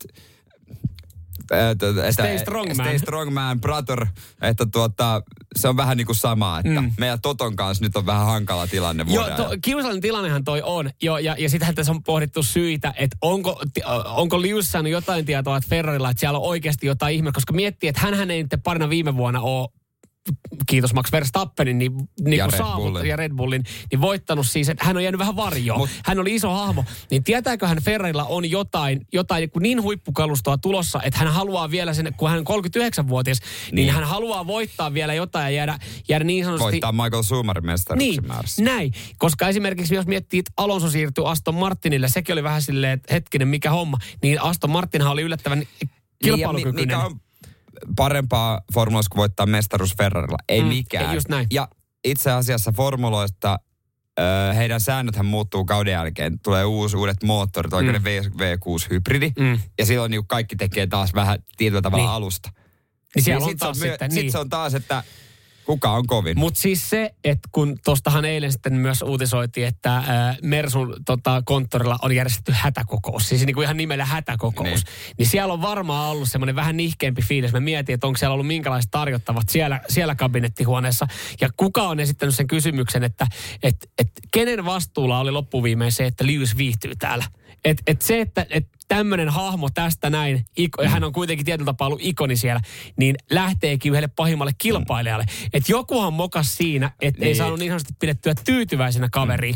[1.54, 2.76] että, Stay strong, man.
[2.76, 4.08] Stay strong man, brother.
[4.42, 5.22] Että tuota,
[5.56, 6.92] se on vähän niin kuin sama, että mm.
[6.98, 10.90] meidän Toton kanssa nyt on vähän hankala tilanne Joo, to, kiusallinen tilannehan toi on.
[11.02, 15.26] Jo, ja, ja sitähän tässä on pohdittu syitä, että onko, ti- onko Lius saanut jotain
[15.26, 18.54] tietoa, että Ferrarilla, että siellä on oikeasti jotain ihme, koska miettii, että hän ei nyt
[18.64, 19.70] parina viime vuonna ole
[20.70, 23.06] kiitos Max Verstappenin, niin, niin Ja Red saavut, Bullin.
[23.06, 25.80] ja Red Bullin, niin voittanut siis, että hän on jäänyt vähän varjoon.
[25.80, 26.86] Mut- hän oli iso hahmo.
[27.12, 32.30] Niin tietääköhän Ferrarilla on jotain, jotain niin huippukalustoa tulossa, että hän haluaa vielä sen, kun
[32.30, 36.72] hän on 39-vuotias, niin, niin hän haluaa voittaa vielä jotain ja jäädä, jäädä niin sanotusti...
[36.72, 38.64] Voittaa Michael Schumacherin mestaruksen Niin, määrässä.
[38.64, 38.92] näin.
[39.18, 43.48] Koska esimerkiksi jos miettii, että Alonso siirtyi Aston Martinille, sekin oli vähän silleen, että hetkinen,
[43.48, 43.98] mikä homma.
[44.24, 45.90] Niin Aston Martinhan oli yllättävän Niin,
[46.24, 46.88] kilpailukykyinen.
[46.88, 47.20] mikä on
[47.96, 50.38] parempaa formuloissa kuin voittaa mestaruus Ferrarilla?
[50.50, 51.10] Ei Mm, mikään.
[51.10, 51.48] ei just näin.
[51.52, 51.68] Ja
[52.04, 53.60] itse asiassa formuloista
[54.56, 56.40] heidän säännöthän muuttuu kauden jälkeen.
[56.40, 58.04] Tulee uusi, uudet moottorit, oikein Mm.
[58.04, 59.32] V, V6-hybridi.
[59.40, 59.60] Mm.
[59.80, 62.12] Ja silloin niin kaikki tekee taas vähän tietyllä tavalla Niin.
[62.14, 62.50] alusta.
[63.16, 64.32] Niin siellä Niin on sit se taas myö- sitten, sit niin.
[64.32, 65.04] se on taas, että
[65.66, 66.40] kuka on kovin.
[66.40, 72.00] Mutta siis se, että kun tuostahan eilen sitten myös uutisoitiin, että ää, Mersun tota, konttorilla
[72.02, 74.76] on järjestetty hätäkokous, siis niin kuin ihan nimellä hätäkokous, Niin.
[74.76, 77.54] niin, niin siellä on varmaan ollut semmoinen vähän nihkeämpi fiilis.
[77.54, 81.08] Mä mietin, että onko siellä ollut minkälaiset tarjottavat siellä, siellä kabinettihuoneessa.
[81.42, 83.28] Ja kuka on esittänyt sen kysymyksen, että
[83.64, 87.26] et, et, kenen vastuulla oli loppuviimein se, että Lewis viihtyy täällä.
[87.66, 90.46] Et, et se, että et tämmöinen hahmo tästä näin,
[90.84, 92.62] ja hän on kuitenkin tietyllä tapaa ollut ikoni siellä,
[92.98, 95.26] niin lähteekin yhdelle pahimmalle kilpailijalle.
[95.54, 97.36] Että jokuhan mokas siinä, että ei Niin.
[97.38, 99.56] saanut niin sanotusti pidettyä tyytyväisenä kaveriin.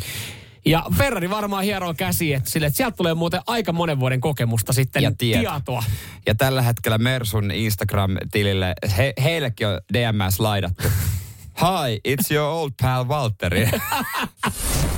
[0.65, 4.73] Ja Ferrari varmaan hieroo käsi, että, sille, että sieltä tulee muuten aika monen vuoden kokemusta
[4.73, 5.39] sitten Ja tieto.
[5.51, 5.83] tietoa.
[6.25, 10.83] Ja tällä hetkellä Mersun Instagram-tilille, he, heillekin on DMS laidattu.
[11.61, 13.69] Hi, it's your old pal Valtteri.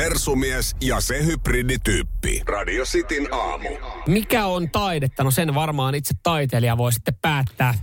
[0.00, 2.42] Mersumies ja se hybridityyppi.
[2.48, 3.68] Radio Cityn aamu.
[4.06, 5.24] Mikä on taidetta?
[5.24, 7.74] No sen varmaan itse taiteilija voi sitten päättää.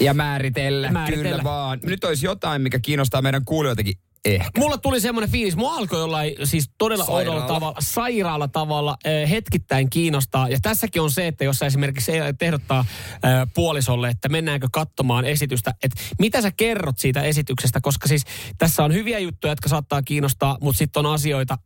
[0.00, 1.28] ja määritellä, Määritellä.
[1.30, 1.78] kyllä vaan.
[1.82, 3.94] Nyt olisi jotakin, mikä kiinnostaa meidän kuulijoitakin
[4.24, 4.50] ehkä.
[4.60, 7.30] Mulla tuli semmoinen fiilis, mua alkoi jollain siis todella Sairaala.
[7.32, 10.48] oudolla tavalla, sairaalla tavalla eh, hetkittäin kiinnostaa.
[10.48, 15.24] Ja tässäkin on se, että jos sä esimerkiksi ei- tehdottaa eh, puolisolle, että mennäänkö katsomaan
[15.24, 18.24] esitystä, että mitä sä kerrot siitä esityksestä, koska siis
[18.58, 21.58] tässä on hyviä juttuja, jotka saattaa kiinnostaa, mutta sitten on asioita,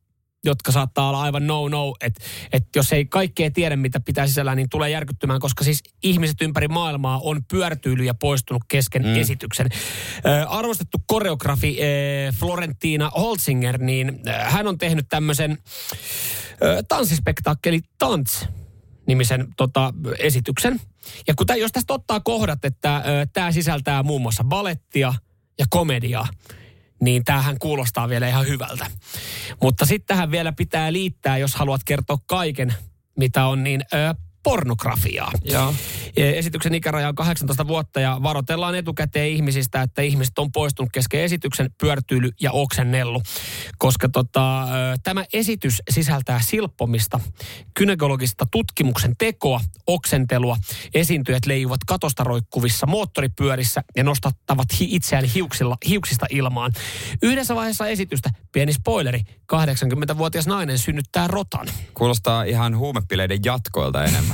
[0.44, 4.68] jotka saattaa olla aivan no-no, että et jos ei kaikkea tiedä, mitä pitää sisällään, niin
[4.70, 9.16] tulee järkyttymään, koska siis ihmiset ympäri maailmaa on pyörtyilyjä poistunut kesken mm.
[9.16, 9.66] esityksen.
[10.26, 15.58] Ö, arvostettu koreografi ö, Florentina Holzinger, niin ö, hän on tehnyt tämmöisen
[16.88, 18.46] tanssispektaakkeli Tants
[19.06, 20.80] nimisen tota, esityksen.
[21.26, 23.02] Ja kun tää, jos tästä ottaa kohdat, että
[23.32, 25.14] tämä sisältää muun muassa balettia
[25.58, 26.28] ja komediaa,
[27.00, 28.86] niin tämähän kuulostaa vielä ihan hyvältä.
[29.62, 32.74] Mutta sitten tähän vielä pitää liittää, jos haluat kertoa kaiken,
[33.18, 33.80] mitä on, niin
[34.44, 35.32] pornografiaa.
[35.44, 35.74] Joo.
[36.16, 41.70] Esityksen ikäraja on 18 vuotta ja varoitellaan etukäteen ihmisistä, että ihmiset on poistunut kesken esityksen
[41.80, 43.22] pyörtyily ja oksennellu.
[43.78, 44.66] Koska tota,
[45.02, 47.20] tämä esitys sisältää silppomista,
[47.74, 50.56] kynekologista tutkimuksen tekoa, oksentelua.
[50.94, 56.72] Esiintyjät leijuvat katosta roikkuvissa moottoripyörissä ja nostattavat hi- itseään hiuksilla, hiuksista ilmaan.
[57.22, 59.20] Yhdessä vaiheessa esitystä, pieni spoileri,
[59.52, 61.66] 80-vuotias nainen synnyttää rotan.
[61.94, 64.33] Kuulostaa ihan huumepileiden jatkoilta enemmän.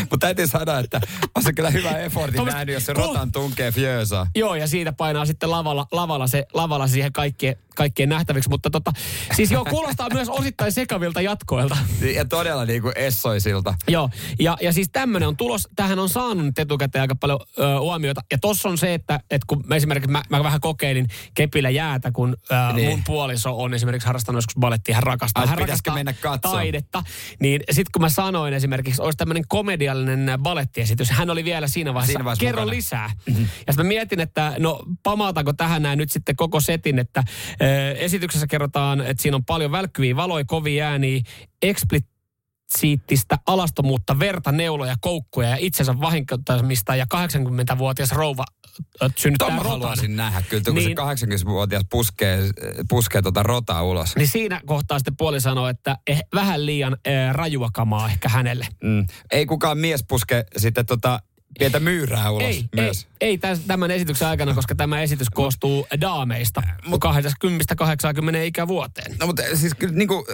[0.00, 1.00] Mutta täytyy sanoa, että
[1.34, 4.26] on se kyllä hyvä effortin Tuommoista- nähnyt, jos se rotan tunkee fjöösaa.
[4.36, 8.50] Joo, ja siitä painaa sitten lavalla, lavalla, se, lavalla siihen kaikkien, kaikkien nähtäviksi.
[8.50, 8.92] Mutta tota,
[9.36, 11.76] siis joo, kuulostaa myös osittain sekavilta jatkoilta.
[12.14, 13.74] Ja todella niin kuin essoisilta.
[13.88, 18.20] Joo, ja, ja siis tämmöinen on tulos, tähän on saanut etukäteen aika paljon ö, huomiota.
[18.32, 22.10] Ja tossa on se, että, että kun mä esimerkiksi mä, mä vähän kokeilin kepillä jäätä,
[22.12, 22.88] kun ö, Niin.
[22.90, 26.58] mun puoliso on esimerkiksi harrastanut joskus balettia, hän rakastaa, Ai, hän rakastaa mennä katsomaan?
[26.58, 27.02] taidetta.
[27.40, 32.12] Niin sitten kun mä sanoin esimerkiksi, olisi tämmöinen komediallinen balettiesitys, hän oli vielä siinä vaiheessa,
[32.12, 32.76] Siinä vaiheessa kerro mukana.
[32.76, 33.10] lisää.
[33.66, 37.24] Ja sitten mietin, että no pamaataanko tähän näin nyt sitten koko setin, että
[37.62, 41.20] ö, esityksessä kerrotaan, että siinä on paljon välkkyviä valoja, kovia ääniä,
[42.72, 48.44] eksplisiittistä alastomuutta, verta, neuloja, koukkuja ja itsensä vahinkoittamista ja 80-vuotias rouva
[49.16, 49.80] synnyttää Tuon mä rotan.
[49.80, 50.96] haluaisin nähdä kyllä, kun Niin.
[51.28, 52.38] se 80-vuotias puskee,
[52.88, 54.16] puskee tota rotaa ulos.
[54.16, 58.66] Niin siinä kohtaa sitten puoli sanoo, että eh, vähän liian eh, rajua kamaa ehkä hänelle.
[58.82, 59.06] Mm.
[59.30, 61.20] Ei kukaan mies puske sitten tota
[61.58, 63.06] pientä myyrää ulos Ei, myös.
[63.20, 69.16] ei, ei tämän esityksen aikana, koska tämä esitys koostuu daameista Mut- 20-80 ikävuoteen.
[69.20, 70.26] No mutta siis kyllä niinku...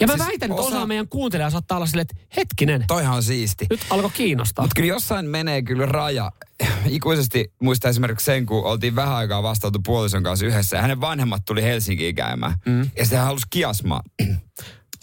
[0.00, 3.22] Ja mä siis väitän, että osa meidän kuuntelijaa saattaa olla silleen, että hetkinen, Toihan on
[3.22, 3.66] siisti.
[3.70, 4.62] nyt alkoi kiinnostaa.
[4.64, 6.32] Mutta kyllä jossain menee kyllä raja.
[6.86, 10.76] Ikuisesti muistan esimerkiksi sen, kun oltiin vähän aikaa vastautu puolison kanssa yhdessä.
[10.76, 12.54] Ja hänen vanhemmat tuli Helsinkiin käymään.
[12.66, 12.90] Mm.
[12.98, 14.02] Ja hän halusi kiasmaa.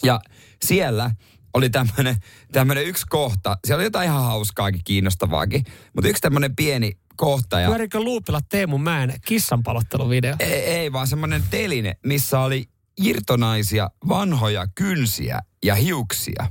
[0.02, 0.20] ja
[0.64, 1.10] siellä
[1.56, 2.16] oli tämmöinen
[2.52, 3.58] tämmönen yksi kohta.
[3.64, 5.64] Siellä oli jotain ihan hauskaakin, kiinnostavaakin.
[5.94, 7.60] Mutta yksi tämmöinen pieni kohta.
[7.60, 10.36] Ja Pyörikö luupilla Teemu Mäen kissanpalotteluvideo?
[10.40, 12.64] ei, ei vaan semmoinen teline, missä oli
[13.02, 16.46] irtonaisia vanhoja kynsiä ja hiuksia.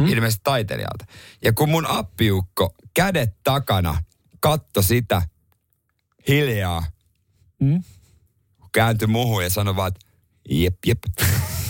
[0.00, 0.06] Mm.
[0.06, 1.04] Ilmeisesti taiteilijalta.
[1.44, 4.02] Ja kun mun appiukko kädet takana
[4.40, 5.22] katto sitä
[6.28, 6.84] hiljaa,
[7.62, 7.82] Mm.
[8.72, 10.00] kääntyi muuhun ja sanoi vaan, että
[10.50, 10.98] jep, jep.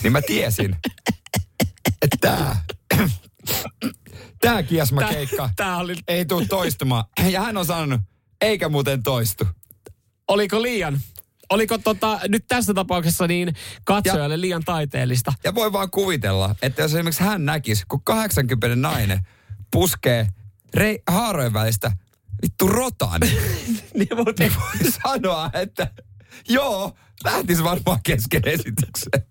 [0.02, 0.76] niin mä tiesin,
[2.02, 2.64] että tää,
[4.40, 7.04] tää kiasmakeikka Tää oli, ei tule toistumaan.
[7.30, 8.00] Ja hän on sanonut,
[8.40, 9.46] eikä muuten toistu.
[10.28, 11.00] oliko liian?
[11.50, 15.32] Oliko tota, nyt tässä tapauksessa niin katsojalle liian taiteellista?
[15.44, 19.26] Ja voi vaan kuvitella, että jos esimerkiksi hän näkisi, kun 80 nainen
[19.70, 20.28] puskee
[20.74, 21.92] rei, haarojen välistä
[22.42, 23.20] vittu rotan,
[23.94, 25.90] niin, mutta niin voi sanoa, että
[26.48, 29.26] joo, lähtisi varmaan kesken esityksen.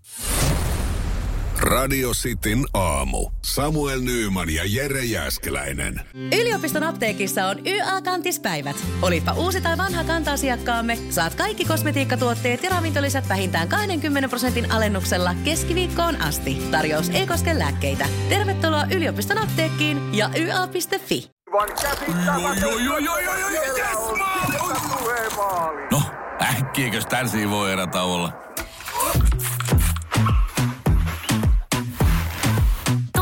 [1.62, 3.30] Radio Cityn aamu.
[3.42, 6.02] Samuel Nyyman ja Jere Jäskeläinen.
[6.14, 8.76] Yliopiston apteekissa on YA-kantispäivät.
[9.02, 16.22] Olipa uusi tai vanha kanta-asiakkaamme, saat kaikki kosmetiikkatuotteet ja ravintolisät vähintään 20 prosentin alennuksella keskiviikkoon
[16.22, 16.58] asti.
[16.72, 18.06] Tarjous ei koske lääkkeitä.
[18.30, 21.32] Tervetuloa yliopiston apteekkiin ja YA.fi.
[25.92, 26.02] No,
[26.42, 28.50] äkkiäkös tän voi erä olla?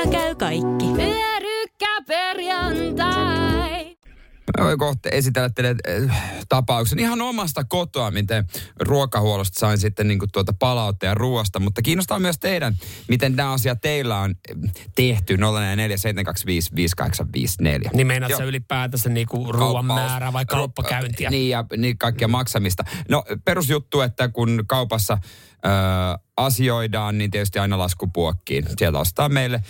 [0.00, 0.86] Kotona käy kaikki.
[0.96, 3.96] Pyörykkäperjantai!
[4.58, 5.76] Mä voin kohta esitellä teille
[6.10, 8.46] äh, tapauksen ihan omasta kotoa, miten
[8.80, 12.74] ruokahuollosta sain sitten niin kuin tuota palautteja ruoasta, mutta kiinnostaa myös teidän,
[13.08, 14.34] miten nämä asiat teillä on äh,
[14.94, 15.40] tehty 047255854.
[17.92, 21.30] Niin meinaat sä ylipäätänsä niinku ruoan Kauppaus- määrää vai kauppakäyntiä?
[21.30, 22.84] Niin ja niin kaikkia maksamista.
[23.08, 25.18] No perusjuttu, että kun kaupassa
[26.36, 28.66] asioidaan, niin tietysti aina laskupuokkiin.
[28.78, 29.62] Sieltä ostaa meille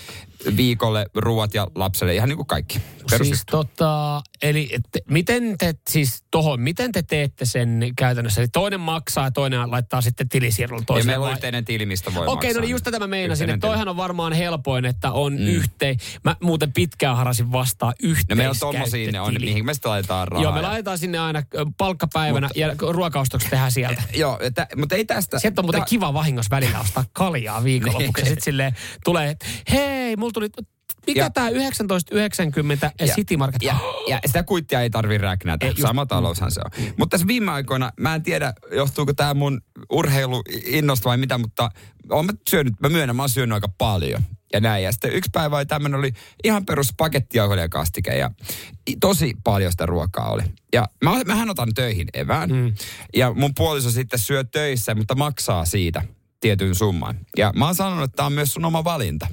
[0.57, 2.79] viikolle ruoat ja lapselle ihan niin kuin kaikki.
[2.79, 3.51] Siis Perusjuttu.
[3.51, 8.41] tota, eli te, miten te siis tohon, miten te teette sen käytännössä?
[8.41, 11.13] Eli toinen maksaa ja toinen laittaa sitten tilisiirrolla ja toiselle.
[11.13, 12.61] meillä on yhteinen tili, mistä voi Okei, maksaa.
[12.61, 15.39] no niin just tätä mä meinasin, että toihan on varmaan helpoin, että on Mm.
[15.47, 15.97] yhteen.
[16.25, 17.95] Mä muuten pitkään harasin vastaan
[18.31, 20.43] No meillä on tommosia, ne on, mihin me sitten laitetaan rahaa.
[20.43, 21.43] Joo, me ja- laitetaan sinne aina
[21.79, 24.03] palkkapäivänä ja ruokaostokset tehdään sieltä.
[24.17, 25.39] Joo, että, mutta ei tästä...
[25.39, 28.25] Sieltä on muuten tää- kiva vahingossa välillä ostaa kaljaa viikonlopuksi.
[28.29, 29.37] Sitten silleen tulee,
[29.71, 30.49] hei, mulla tuli,
[31.07, 33.63] mikä Ja- tää 1990 ja, Ja- City Market?
[33.63, 33.77] Ja,
[34.09, 35.67] ja sitä kuittia ei tarvi räknätä.
[35.67, 36.85] Ei, just- Sama taloushan se on.
[36.99, 41.71] Mutta tässä viime aikoina, mä en tiedä, johtuuko tämä mun urheilu innosta vai mitä, mutta
[42.11, 44.23] olen mä syönyt, mä myönnän, mä oon syönyt aika paljon.
[44.53, 44.85] Ja näin.
[44.85, 46.13] Ja sitten yksi päivä oli tämmöinen, oli
[46.45, 48.31] ihan perus pakettijauhelijakastike ja
[48.91, 50.43] i- tosi paljon sitä ruokaa oli.
[50.73, 52.51] Ja mä, mähän otan töihin evään.
[52.51, 52.75] Mm.
[53.17, 56.03] Ja mun puoliso sitten syö töissä, mutta maksaa siitä
[56.41, 57.19] tietyn summan.
[57.37, 59.27] Ja mä oon sanonut, että tämä on myös sun oma valinta.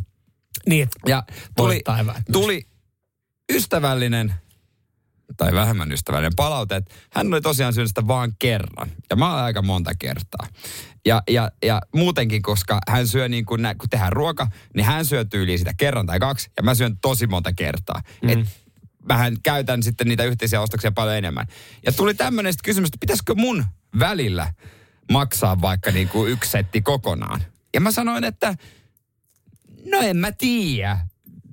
[0.66, 1.24] Niin, Ja
[1.56, 1.82] tuli,
[2.32, 2.66] tuli
[3.54, 4.34] ystävällinen
[5.38, 8.92] tai vähemmän ystävällinen palaute, että hän oli tosiaan syönyt sitä vaan kerran.
[9.10, 10.48] Ja mä olen aika monta kertaa.
[11.06, 15.06] Ja, ja, ja muutenkin, koska hän syö niin kuin, nä- kun tehdään ruoka, niin hän
[15.06, 18.02] syö tyyliin sitä kerran tai kaksi, ja mä syön tosi monta kertaa.
[18.22, 18.30] Mm.
[18.30, 18.40] Et
[19.10, 21.48] mähän käytän sitten niitä yhteisiä ostoksia paljon enemmän.
[21.86, 23.66] Ja tuli tämmöinen kysymys, että pitäisikö mun
[24.00, 24.54] välillä
[25.12, 27.44] maksaa vaikka niin kuin yksi setti kokonaan.
[27.74, 28.56] Ja mä sanoin, että
[29.92, 31.00] no en mä tiedä,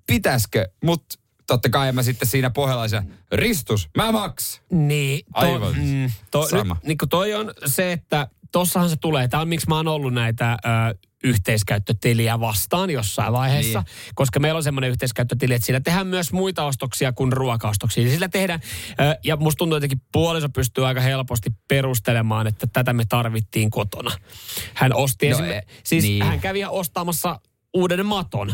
[0.06, 4.62] pitäisikö, mutta totta kai mä sitten siinä pohjalaisen ristus, mä maks.
[4.70, 6.74] Niin, to, Aivan mm, to, sama.
[6.74, 9.28] Nyt, niin kuin toi on se, että tossahan se tulee.
[9.28, 13.78] Tämä on miksi mä oon ollut näitä ö, yhteiskäyttötiliä vastaan jossain vaiheessa.
[13.78, 14.12] Niin.
[14.14, 18.10] Koska meillä on semmoinen yhteiskäyttötili, että sillä tehdään myös muita ostoksia kuin ruokaostoksia.
[18.10, 18.60] Sillä tehdään,
[19.00, 24.10] ö, ja musta tuntuu jotenkin puoliso pystyy aika helposti perustelemaan, että tätä me tarvittiin kotona.
[24.74, 26.22] Hän osti No, no, e- siis niin.
[26.22, 27.40] hän kävi ostamassa
[27.74, 28.52] uuden maton.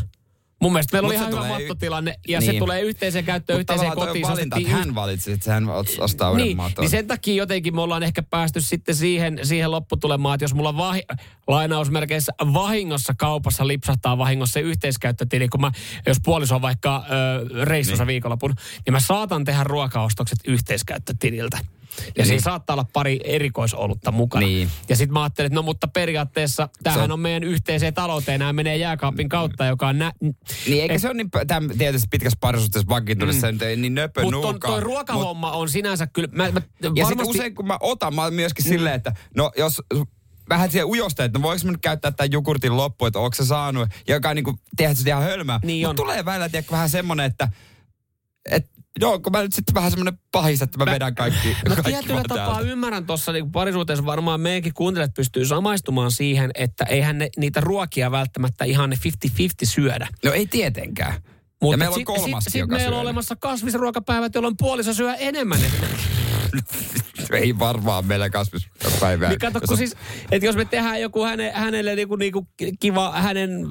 [0.62, 2.58] Mun mielestä meillä Mut oli se ihan hyvä y- mattotilanne ja se Niin.
[2.58, 4.26] tulee yhteiseen käyttöön, Mutta yhteiseen kotiin.
[4.26, 5.64] Se valinta, että hän valitsi, että hän
[5.98, 6.82] ostaa uuden niin, maton.
[6.82, 10.76] niin sen takia jotenkin me ollaan ehkä päästy sitten siihen, siihen lopputulemaan, että jos mulla
[10.76, 11.02] vahi,
[11.46, 15.72] lainausmerkeissä vahingossa kaupassa lipsahtaa vahingossa se yhteiskäyttötili, kun mä,
[16.06, 18.08] jos puoliso on vaikka ö, reissussa niin.
[18.08, 18.54] viikonlopun,
[18.86, 21.58] niin mä saatan tehdä ruokaostokset yhteiskäyttötililtä.
[21.98, 22.26] Ja niin.
[22.26, 24.46] siinä saattaa olla pari erikoisolutta mukana.
[24.46, 24.70] Niin.
[24.88, 28.52] Ja sitten mä ajattelin, että no mutta periaatteessa tämähän Se- on meidän yhteiseen talouteen, nämä
[28.52, 32.38] menee jääkaapin kautta, joka on nä- Niin eikä et- se ole niin, tämän, tietysti pitkässä
[32.40, 33.62] parisuhteessa vakiintunut, mm.
[33.62, 36.28] ei niin nöpö Mutta toi ruokahomma on sinänsä kyllä...
[36.32, 36.60] Mä, mä,
[36.94, 38.68] Ja sitten usein kun mä otan, mä myöskin mm.
[38.68, 39.82] silleen, että no jos
[40.48, 43.44] vähän siihen ujosta, että no voiko mä nyt käyttää tämän jogurtin loppu, että onko se
[43.44, 45.60] saanut, joka on niin kuin, tehdä se ihan hölmää.
[45.64, 46.06] Niin Mutta on.
[46.06, 47.48] tulee välillä tiedätkö, vähän semmoinen, että
[48.50, 51.74] et, joo, kun mä nyt sitten vähän semmoinen pahis, että mä, mä vedän kaikki, No
[51.74, 52.70] kaikki tietyllä tapaa täältä.
[52.70, 58.10] ymmärrän tuossa niin parisuhteessa varmaan meidänkin kuuntelijat pystyy samaistumaan siihen, että eihän ne, niitä ruokia
[58.10, 59.08] välttämättä ihan ne 50-50
[59.64, 60.08] syödä.
[60.24, 61.14] No ei tietenkään.
[61.62, 65.14] Mutta meillä on sit- kolmaskin, sit, sit joka meillä on olemassa kasvisruokapäivät, jolloin puoliso syö
[65.14, 65.58] enemmän.
[67.32, 69.28] ei varmaan meillä kasvispäivää.
[69.28, 69.96] niin kato, kun siis,
[70.30, 72.48] että jos me tehdään joku häne, hänelle niinku, niinku
[72.80, 73.66] kiva, hänen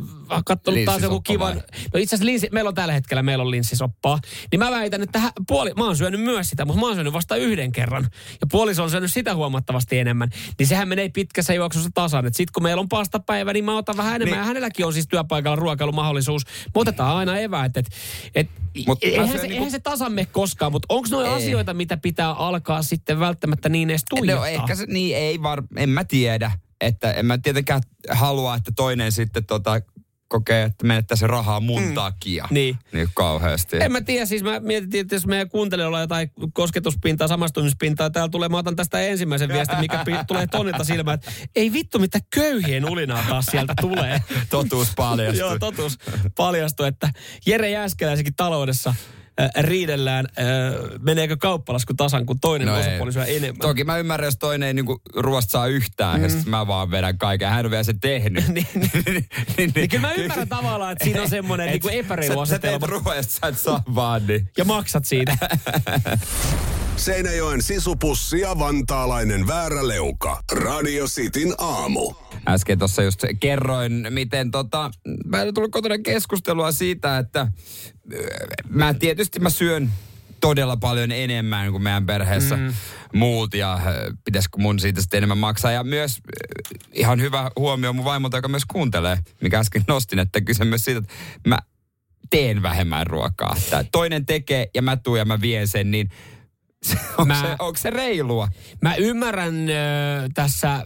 [0.46, 1.56] kattonut taas joku kivan.
[1.56, 1.64] vai?
[1.94, 4.20] No itse asiassa linssi, meillä on tällä hetkellä, meillä on linssisoppaa.
[4.52, 7.14] Niin mä väitän, että hä, puoli, mä oon syönyt myös sitä, mutta mä oon syönyt
[7.14, 8.04] vasta yhden kerran.
[8.42, 10.30] Ja puoliso on syönyt sitä huomattavasti enemmän.
[10.60, 12.26] Niin sehän menee pitkässä juoksussa tasan.
[12.26, 14.38] Että sit kun meillä on pastapäivä, niin mä otan vähän enemmän.
[14.38, 14.42] Niin.
[14.42, 16.46] Ja hänelläkin on siis työpaikalla ruokailumahdollisuus.
[16.46, 17.78] Me otetaan aina eväät.
[17.78, 17.86] Et,
[18.36, 18.50] et,
[18.88, 22.32] Mut eihän, se, niinku- eihän se tasan mene koskaan, mutta onko noin asioita, mitä pitää
[22.32, 24.40] alkaa sitten välttämättä niin edes tuijottaa?
[24.40, 26.52] No ehkä se, niin ei var, en mä tiedä.
[26.82, 29.82] Että en mä tietenkään halua, että toinen sitten tota,
[30.30, 31.94] kokee, että menettäisi rahaa mun mm.
[31.94, 32.48] takia.
[32.52, 32.78] Niin.
[32.92, 33.78] Niin kauheasti.
[33.82, 38.30] En mä tiedä, siis mä mietin, että jos meidän kuuntelijoilla on jotain kosketuspintaa, samastumispintaa, täällä
[38.30, 42.20] tulee, mä otan tästä ensimmäisen viestin, mikä pi- tulee tonnilta silmään, että ei vittu, mitä
[42.36, 44.22] köyhien ulinaa taas sieltä tulee.
[44.50, 45.40] Totuus paljastui.
[45.40, 45.98] Joo, totuus
[46.36, 47.10] paljastui, että
[47.46, 48.96] Jere Jääskeläisenkin taloudessa
[49.40, 50.46] äh, riidellään, äh,
[51.00, 53.60] meneekö kauppalasku tasan, kun toinen no osapuoli syö enemmän.
[53.60, 56.24] Toki mä ymmärrän, jos toinen ei niinku ruoasta saa yhtään, mm.
[56.24, 57.50] ja mä vaan vedän kaiken.
[57.50, 58.48] Hän on vielä sen tehnyt.
[58.54, 58.68] niin,
[59.58, 62.50] niin, niin kyllä mä ymmärrän tavallaan, että siinä on semmoinen Et niin kuin epäreilu sä,
[62.50, 63.02] sä teet asetelma.
[63.04, 64.50] ruoasta, sä et saa vaan, niin.
[64.58, 65.38] Ja maksat siitä.
[67.00, 70.44] Seinäjoen sisupussi ja vantaalainen vääräleuka.
[70.52, 72.14] Radio Cityn aamu.
[72.48, 74.92] Äsken tuossa just kerroin, miten tota,
[75.26, 77.48] mä en tullut kotona keskustelua siitä, että
[78.14, 78.28] ö,
[78.70, 79.92] mä tietysti mä syön
[80.42, 82.74] todella paljon enemmän kuin meidän perheessä mm.
[83.14, 85.72] muut ja ö, pitäisikö mun siitä sitten enemmän maksaa.
[85.72, 90.42] Ja myös ö, ihan hyvä huomio mun vaimolta, joka myös kuuntelee, mikä äsken nostin, että
[90.42, 91.14] kyse myös siitä, että
[91.46, 91.58] mä
[92.30, 93.56] teen vähemmän ruokaa.
[93.70, 96.10] Tää toinen tekee ja mä tuun ja mä vien sen, niin
[97.18, 98.48] onko, Mä- se, onko se reilua?
[98.82, 99.74] Mä ymmärrän ö,
[100.34, 100.86] tässä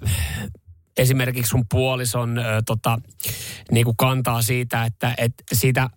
[0.97, 2.99] esimerkiksi sun puolison ö, tota,
[3.71, 5.89] niinku kantaa siitä, että et siitä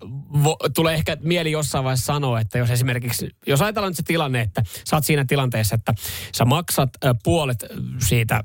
[0.44, 4.40] vo, tulee ehkä mieli jossain vaiheessa sanoa, että jos esimerkiksi, jos ajatellaan nyt se tilanne,
[4.40, 5.94] että sä oot siinä tilanteessa, että
[6.34, 7.64] sä maksat ö, puolet
[8.08, 8.44] siitä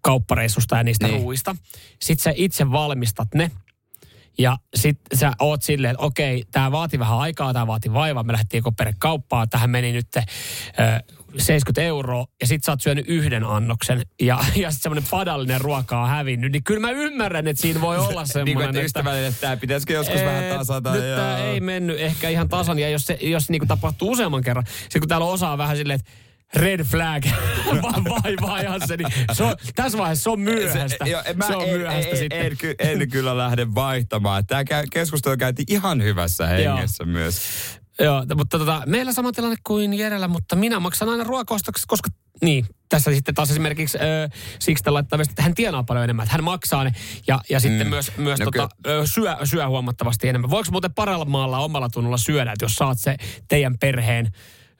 [0.00, 1.20] kauppareissusta ja niistä niin.
[1.20, 1.56] ruuista,
[2.02, 3.50] sit sä itse valmistat ne,
[4.40, 8.22] ja sit sä oot silleen, että okei, tämä vaati vähän aikaa, tämä vaati vaivaa.
[8.22, 10.22] Me lähdettiin kopere kauppaan, tähän meni nyt ö,
[11.38, 12.26] 70 euroa.
[12.40, 16.52] Ja sit sä oot syönyt yhden annoksen ja, ja sit semmoinen padallinen ruoka on hävinnyt.
[16.52, 19.56] Niin kyllä mä ymmärrän, että siinä voi olla niin kuin, semmoinen, että ystävällinen, että tämä
[19.56, 20.92] pitäisikö joskus vähän "Ee, tasata.
[20.92, 22.78] Nyt tää ei mennyt ehkä ihan tasan.
[22.78, 26.00] Ja jos se jos niinku tapahtuu useamman kerran, sitten kun täällä on osaa vähän silleen,
[26.00, 26.10] että
[26.54, 27.24] red flag,
[28.24, 31.04] vaivaa ihan se, niin se on, tässä vaiheessa se on myöhäistä.
[31.04, 32.40] Se, joo, mä se on en, myöhäistä en, sitten.
[32.46, 34.46] en, ky- en, kyllä lähde vaihtamaan.
[34.46, 37.40] Tämä keskustelu käytiin ihan hyvässä hengessä myös.
[38.00, 42.08] Joo, mutta tota, meillä sama tilanne kuin Jerellä, mutta minä maksan aina ruokaostokset, koska
[42.42, 46.44] niin, tässä sitten taas esimerkiksi ö, Sixten laittaa että hän tienaa paljon enemmän, että hän
[46.44, 46.92] maksaa ne
[47.26, 47.90] ja, ja sitten Mm.
[47.90, 48.68] myös, myös No tota,
[49.04, 50.50] syö, syö huomattavasti enemmän.
[50.50, 53.16] Voiko muuten paralla maalla omalla tunnolla syödä, että jos saat se
[53.48, 54.32] teidän perheen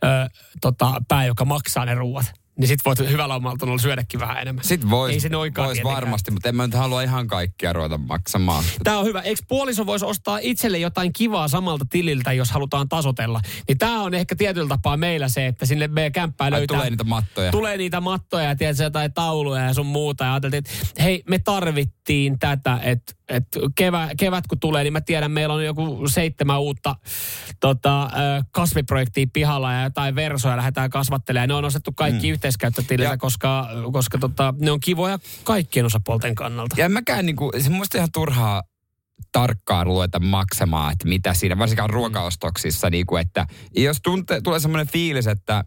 [0.04, 0.28] ö,
[0.60, 2.32] tota, pää, joka maksaa ne ruuat.
[2.58, 4.64] Niin sit voit hyvällä omalla syödäkin vähän enemmän.
[4.64, 5.96] Sitten voisi Ei se noinkaan vois tietenkään.
[5.96, 8.64] varmasti, mutta en mä nyt halua ihan kaikkia ruveta maksamaan.
[8.84, 9.20] Tämä on hyvä.
[9.20, 13.40] Eikö puoliso voisi ostaa itselle jotain kivaa samalta tililtä, jos halutaan tasotella?
[13.68, 16.76] Niin tämä on ehkä tietyllä tapaa meillä se, että sinne meidän kämppään löytää...
[16.76, 17.50] tulee niitä mattoja.
[17.50, 20.24] Tulee niitä mattoja ja tiedätkö, jotain tauluja ja sun muuta.
[20.24, 25.00] Ja ajateltiin, että hei, me tarvittiin tätä, että et kevät, kevät kun tulee, niin mä
[25.00, 26.96] tiedän, meillä on joku seitsemän uutta
[27.60, 28.10] tota,
[28.50, 31.48] kasviprojektia pihalla ja jotain versoja lähdetään kasvattelemaan.
[31.48, 32.32] Ne on ostettu kaikki mm.
[32.32, 36.76] yhteiskäyttötililtä, koska, koska tota, ne on kivoja kaikkien osapuolten kannalta.
[36.78, 38.62] Ja en mäkään niinku, se musta ihan turhaa
[39.32, 43.46] tarkkaan ruveta maksamaan, että mitä siinä, varsinkaan ruokaostoksissa, niinku, että
[43.76, 45.64] jos tunte, tulee semmoinen fiilis, että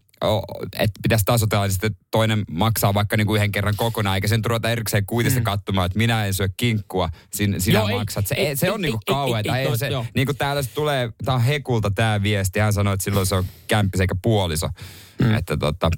[0.80, 4.70] että pitäisi tasotella, niin sitten toinen maksaa vaikka niinku yhden kerran kokonaan, eikä sen ruveta
[4.70, 5.44] erikseen kuitista mm.
[5.44, 8.28] katsomaan, että minä en syö kinkkua, sin, sinä Joo, maksat.
[8.28, 9.58] Se, ei- ei, se on ei- niinku ei- kauheeta.
[9.58, 10.06] ei- Ei, se, joo.
[10.16, 13.36] niin kuin täällä se tulee, tää on Hekulta tämä viesti, hän sanoi, että silloin se
[13.36, 14.70] on kämppis eikä puoliso.
[15.20, 15.34] Mm.
[15.36, 15.90] Että tota,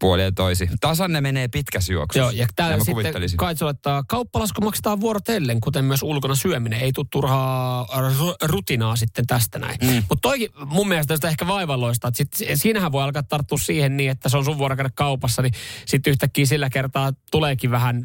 [0.00, 0.68] puoli ja toisi.
[0.80, 2.18] Tasan ne menee pitkässä juoksussa.
[2.18, 3.22] Joo, ja täällä mä sitten.
[3.36, 6.80] Kaitsu laittaa, kauppalasku maksetaan vuorotellen, kuten myös ulkona syöminen.
[6.80, 9.78] Ei tule turhaa ru- rutinaa sitten tästä näin.
[9.82, 9.94] Mm.
[9.94, 14.10] Mutta toikin mun mielestä sitä ehkä vaivalloista, että sit, siinähän voi alkaa tarttua siihen niin,
[14.10, 15.52] että se on sun vuoro käydä kaupassa, niin
[15.86, 18.04] sitten yhtäkkiä sillä kertaa tuleekin vähän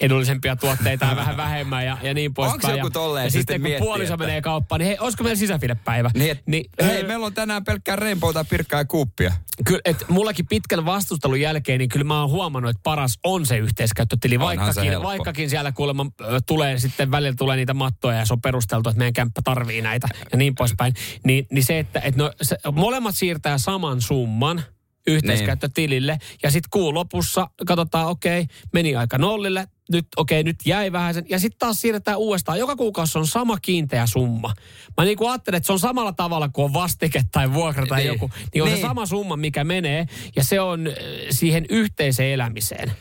[0.00, 2.54] edullisempia tuotteita ja vähän vähemmän ja, ja niin poispäin.
[2.54, 5.24] Onks joku ja, tolleen ja sitten sitten kun puoliso että- menee kauppaan, niin hei, olisiko
[5.24, 6.10] meillä sisäfilepäivä?
[6.14, 9.32] Niin, et, niin, hei, meillä on tänään pelkkää Rainbowta, pirkkaa ja kuuppia.
[9.66, 13.58] Kyllä, että mullakin pitkän vastustelun jälkeen, niin kyllä mä oon huomannut, että paras on se
[13.58, 14.36] yhteiskäyttötili.
[14.36, 16.06] Onhan se Vaikkakin, vaikkakin siellä kuulemma
[16.46, 20.08] tulee sitten välillä tulee niitä mattoja ja se on perusteltu, että meidän kämppä tarvii näitä
[20.32, 20.94] ja niin poispäin.
[21.24, 24.62] Niin, niin se, että et no, se, molemmat siirtää saman summan
[25.06, 31.14] yhteiskäyttötilille ja sitten kuun lopussa katsotaan, okei, meni aika nollille, nyt okei, nyt jäi vähän
[31.14, 32.58] sen, ja sitten taas siirretään uudestaan.
[32.58, 34.54] Joka kuukausi on sama kiinteä summa.
[34.96, 38.00] Mä niin kuin ajattelen, että se on samalla tavalla kuin on vastike tai vuokra tai
[38.00, 38.08] Niin.
[38.12, 38.86] joku, niin on se Niin.
[38.86, 40.92] sama summa, mikä menee, ja se on äh,
[41.30, 42.92] siihen yhteiseen elämiseen.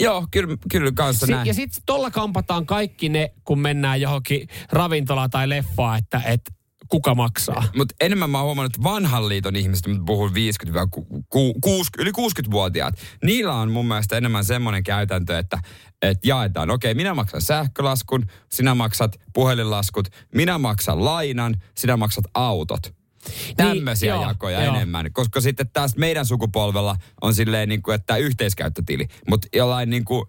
[0.00, 1.46] Joo, kyllä, kyllä kanssa Si- näin.
[1.46, 6.40] ja sitten tuolla kampataan kaikki ne, kun mennään johonkin ravintolaan tai leffaan, että et,
[6.88, 7.64] kuka maksaa.
[7.76, 10.88] Mutta enemmän mä oon huomannut, että vanhan liiton ihmiset, mä puhun 50
[11.28, 15.58] ku, yli 60-vuotiaat, niillä on mun mielestä enemmän semmoinen käytäntö, että,
[16.02, 16.70] että jaetaan.
[16.70, 22.96] Okei, minä maksan sähkölaskun, sinä maksat puhelinlaskut, minä maksan lainan, sinä maksat autot.
[23.56, 24.74] Tämmöisiä joo, jakoja joo.
[24.74, 29.08] enemmän, koska sitten taas meidän sukupolvella on silleen niin kuin, että yhteiskäyttötili.
[29.28, 30.24] Mutta jollain niin kuin,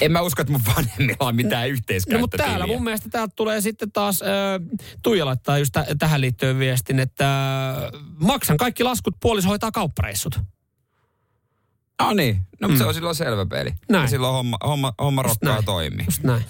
[0.00, 2.46] en mä usko, että mun vanhemmilla on mitään No mutta yhteiskäyttötiliä.
[2.46, 4.28] täällä mun mielestä täältä tulee sitten taas, äh,
[5.02, 7.76] Tuija laittaa just tä- tähän liittyen viestin, että äh,
[8.18, 10.40] maksan kaikki laskut, puoliso hoitaa kauppareissut.
[12.02, 12.76] No niin, no mm.
[12.78, 13.72] se on silloin selvä peli.
[13.88, 14.02] Näin.
[14.02, 16.04] Ja silloin homma, homma, homma rokkaa toimii.
[16.06, 16.44] Just näin.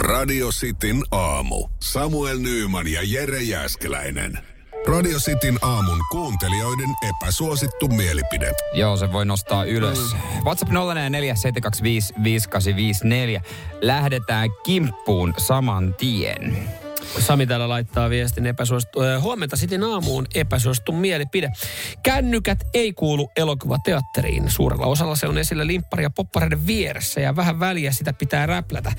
[0.00, 1.68] Radio Cityn aamu.
[1.82, 4.38] Samuel Nyyman ja Jere Jäskeläinen.
[4.86, 8.52] Radio Cityn aamun kuuntelijoiden epäsuosittu mielipide.
[8.74, 9.98] Joo, se voi nostaa ylös.
[10.12, 10.18] Mm.
[10.44, 10.74] WhatsApp 0447255854.
[13.80, 16.68] Lähdetään kimppuun saman tien.
[17.18, 19.02] Sami täällä laittaa viestin epäsuosittu.
[19.02, 21.52] Äh, huomenta Sitin aamuun epäsuosittu mielipide.
[22.02, 24.50] Kännykät ei kuulu elokuvateatteriin.
[24.50, 28.92] Suurella osalla se on esillä limppari ja poppareiden vieressä ja vähän väliä sitä pitää räplätä.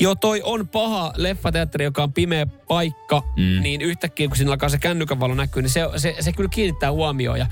[0.00, 3.62] Joo, toi on paha leffateatteri, joka on pimeä paikka, mm.
[3.62, 6.92] niin yhtäkkiä kun siinä alkaa se kännykän valo näkyy, niin se, se, se kyllä kiinnittää
[6.92, 7.38] huomioon.
[7.38, 7.46] Ja,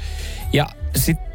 [0.52, 1.33] ja sitten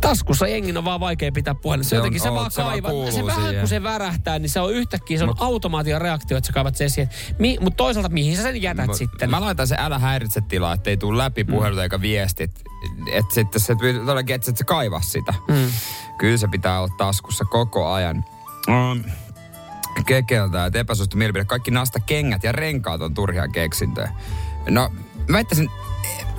[0.00, 1.84] taskussa jengin on vaan vaikea pitää puhelin.
[1.84, 2.90] Se, Se on- jotenkin se on, vaan se vaan kaivaa.
[2.90, 6.46] kuuluu Se vähän kun se värähtää, niin se on yhtäkkiä, se on automaation reaktio, että
[6.46, 7.08] sä kaivat sen esiin.
[7.38, 9.30] Mi, mutta toisaalta mihin sä sen jätät Mut sitten?
[9.30, 11.82] Mä laitan se älä häiritse tilaa, ettei tuu läpi puhelut mm.
[11.82, 12.50] eikä viestit.
[13.12, 15.34] Että sitten se todellakin, että et sä kaivaa sitä.
[15.48, 15.70] Mm.
[16.18, 18.24] Kyllä se pitää olla taskussa koko ajan.
[18.68, 19.04] Um,
[20.06, 21.44] kekeltä, että epäsuosittu mielipide.
[21.44, 24.12] Kaikki nasta kengät ja renkaat on turhia keksintöjä.
[24.68, 24.90] No,
[25.28, 25.68] mä väittäisin,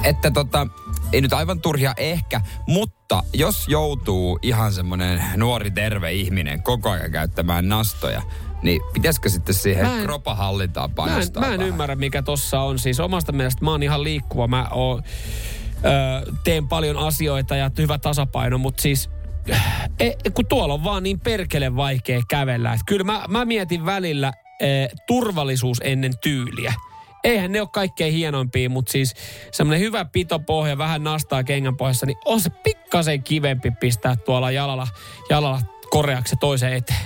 [0.03, 0.67] että tota,
[1.13, 3.00] ei nyt aivan turhia ehkä, mutta
[3.33, 8.21] jos joutuu ihan semmoinen nuori terve ihminen koko ajan käyttämään nastoja,
[8.63, 11.67] niin pitäisikö sitten siihen Mä en- kropahallintaan Mä en, panostaa mä en vähän?
[11.67, 12.79] ymmärrä, mikä tossa on.
[12.79, 14.47] Siis omasta mielestä mä oon ihan liikkuva.
[14.47, 15.03] Mä oon,
[15.85, 19.09] ö, teen paljon asioita ja hyvä tasapaino, mutta siis
[19.99, 22.73] e, kun tuolla on vaan niin perkele vaikea kävellä.
[22.73, 24.65] Et kyllä mä, mä mietin välillä e,
[25.07, 26.73] turvallisuus ennen tyyliä.
[27.23, 29.13] Eihän ne ole kaikkein hienoimpia, mutta siis
[29.51, 34.87] semmoinen hyvä pitopohja, vähän nastaa kengän pohjassa, niin on se pikkasen kivempi pistää tuolla jalalla,
[35.29, 36.99] jalalla koreaksi toiseen eteen.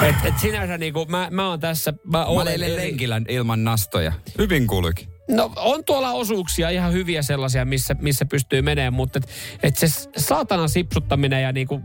[0.00, 4.12] Et, et sinänsä niinku, mä, mä oon tässä, mä Mä olen eri- lenkillä ilman nastoja.
[4.38, 5.08] Hyvin kuluikin.
[5.28, 9.28] No on tuolla osuuksia ihan hyviä sellaisia, missä, missä pystyy menemään, mutta et,
[9.62, 11.80] et se saatana sipsuttaminen ja niinku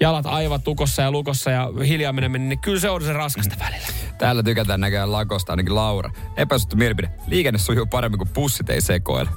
[0.00, 3.86] jalat aivan tukossa ja lukossa ja hiljaa meneminen, niin kyllä se on se raskasta välillä.
[4.18, 6.10] Täällä tykätään näköjään lakosta, ainakin Laura.
[6.36, 7.10] Epäsuosittu mielipide.
[7.26, 9.30] Liikenne sujuu paremmin kuin pussit ei sekoile.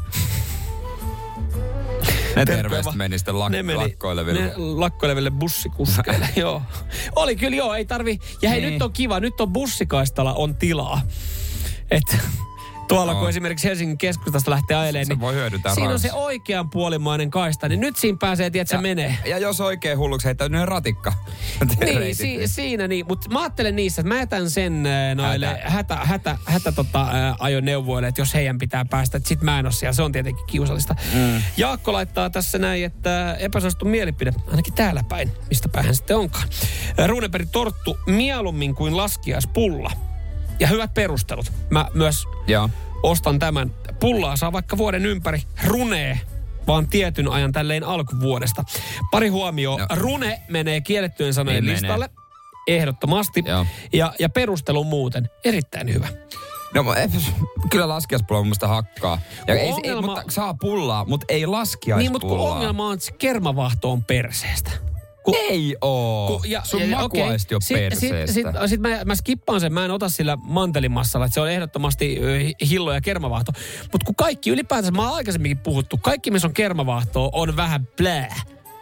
[2.35, 4.41] Ne terveistä meni sitten lak- ne meni- lakkoileville.
[4.41, 6.61] Ne lakkoileville bussikuskeille, joo.
[7.15, 8.19] Oli kyllä joo, ei tarvi.
[8.41, 8.73] Ja hei, Niin.
[8.73, 11.01] nyt on kiva, nyt on bussikaistalla on tilaa.
[11.91, 12.17] Et
[12.87, 13.29] tuolla kun On.
[13.29, 16.07] esimerkiksi Helsingin keskustasta lähtee ajelemaan, niin voi siinä on rauhassa.
[16.07, 19.17] se oikean puolimainen kaista, niin nyt siinä pääsee, että se menee.
[19.25, 21.13] Ja jos oikein hulluksi heittää, niin ratikka.
[21.79, 23.05] Niin, si- siinä niin.
[23.07, 25.69] Mutta mä ajattelen niissä, että mä jätän sen äh, noille Hätä.
[25.69, 29.65] hätä, hätä, hätä tota, äh, ajoneuvoille, että jos heidän pitää päästä, että sit mä en
[29.65, 29.93] ole siellä.
[29.93, 30.95] Se on tietenkin kiusallista.
[31.13, 31.41] Mm.
[31.57, 36.47] Jaakko laittaa tässä näin, että epäsuosittu mielipide, ainakin täällä päin, mistä päin sitten onkaan.
[36.99, 39.91] Äh, Runeberg torttu mieluummin kuin laskiaispulla.
[40.59, 41.51] Ja hyvät perustelut.
[41.69, 42.69] Mä myös Joo.
[43.03, 43.71] ostan tämän.
[43.99, 45.41] Pullaa saa vaikka vuoden ympäri.
[45.65, 46.19] Runee
[46.67, 48.63] vaan tietyn ajan tälleen alkuvuodesta.
[49.11, 49.79] Pari huomioon.
[49.79, 49.85] No.
[49.95, 52.09] Rune menee kiellettyjen sanojen Niin listalle.
[52.67, 53.43] Ehdottomasti.
[53.45, 53.65] Joo.
[53.93, 56.07] Ja, ja perustelu muuten erittäin hyvä.
[56.73, 56.95] No mä-
[57.69, 59.19] kyllä laskiaispulla mun mielestä hakkaa.
[59.47, 61.97] Ja ei, ei, Ongelma- mutta saa pullaa, mutta ei laskiaispullaa.
[61.99, 64.71] Niin, mutta kun ongelma on, että kermavahto on perseestä.
[65.23, 66.27] Kun, Ei oo.
[66.27, 68.33] kun- Sun makuaisti on sit, perseestä.
[68.33, 71.51] Sit, sit, sit mä, mä skippaan sen, mä en ota sillä mantelimassalla, että se on
[71.51, 72.19] ehdottomasti
[72.69, 73.51] hillo ja kermavahto.
[73.91, 78.35] Mutta kun kaikki ylipäätänsä, mä oon aikaisemminkin puhuttu, kaikki missä on kermavahtoa on vähän plää.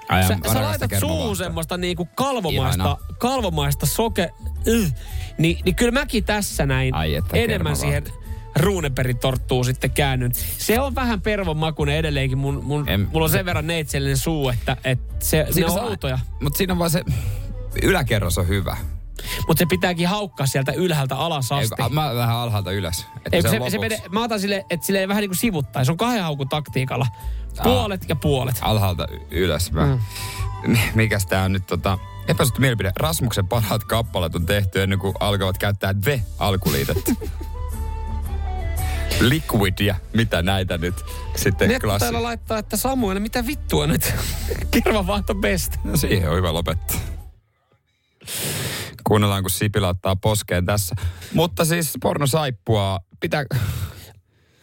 [0.09, 2.97] Ai, Sä, sä laitat suuhun semmoista niinku kalvomaista, Ihana.
[3.19, 4.29] kalvomaista soke...
[4.65, 4.93] Yh,
[5.37, 8.20] niin, niin kyllä mäkin tässä näin Ai enemmän siihen kermavahto.
[8.55, 10.31] Ruuneperin torttuun sitten käännyn.
[10.57, 12.37] Se on vähän pervon makuinen edelleenkin.
[12.37, 16.19] Mun, mun, En- mulla on sen verran neitsellinen suu, että, että se, ne on outoja.
[16.41, 17.03] Mutta siinä on vaan se
[17.83, 18.77] yläkerros on hyvä.
[19.47, 21.75] Mutta se pitääkin haukkaa sieltä ylhäältä alas Ei, asti.
[21.83, 23.05] kun- mä vähän alhaalta ylös.
[23.25, 25.37] Että Ei, se, se, on se, menee, mä otan sille, että sille vähän niin kuin
[25.37, 25.83] sivuttaa.
[25.85, 27.07] Se on kahden haukun taktiikalla.
[27.63, 28.55] Puolet ja puolet.
[28.61, 29.71] alhaalta ylös.
[29.71, 29.97] Mä,
[30.67, 30.77] Mm.
[30.95, 31.97] Mikäs tää on nyt tota...
[32.27, 32.91] Epäsuosittu mielipide.
[32.95, 37.11] Rasmuksen parhaat kappaleet on tehty ennen kuin alkavat käyttää the-alkuliitettä.
[39.19, 40.95] Liquid ja mitä näitä nyt
[41.35, 41.99] sitten Netto klassi.
[42.05, 44.13] täällä laittaa, että Samuel, mitä vittua nyt?
[44.83, 45.73] Kermavahto best.
[45.83, 46.97] No siihen on hyvä lopettaa.
[49.03, 50.95] Kuunnellaan, kun Sipilä ottaa poskeen tässä.
[51.33, 53.45] Mutta siis pornosaippua pitää...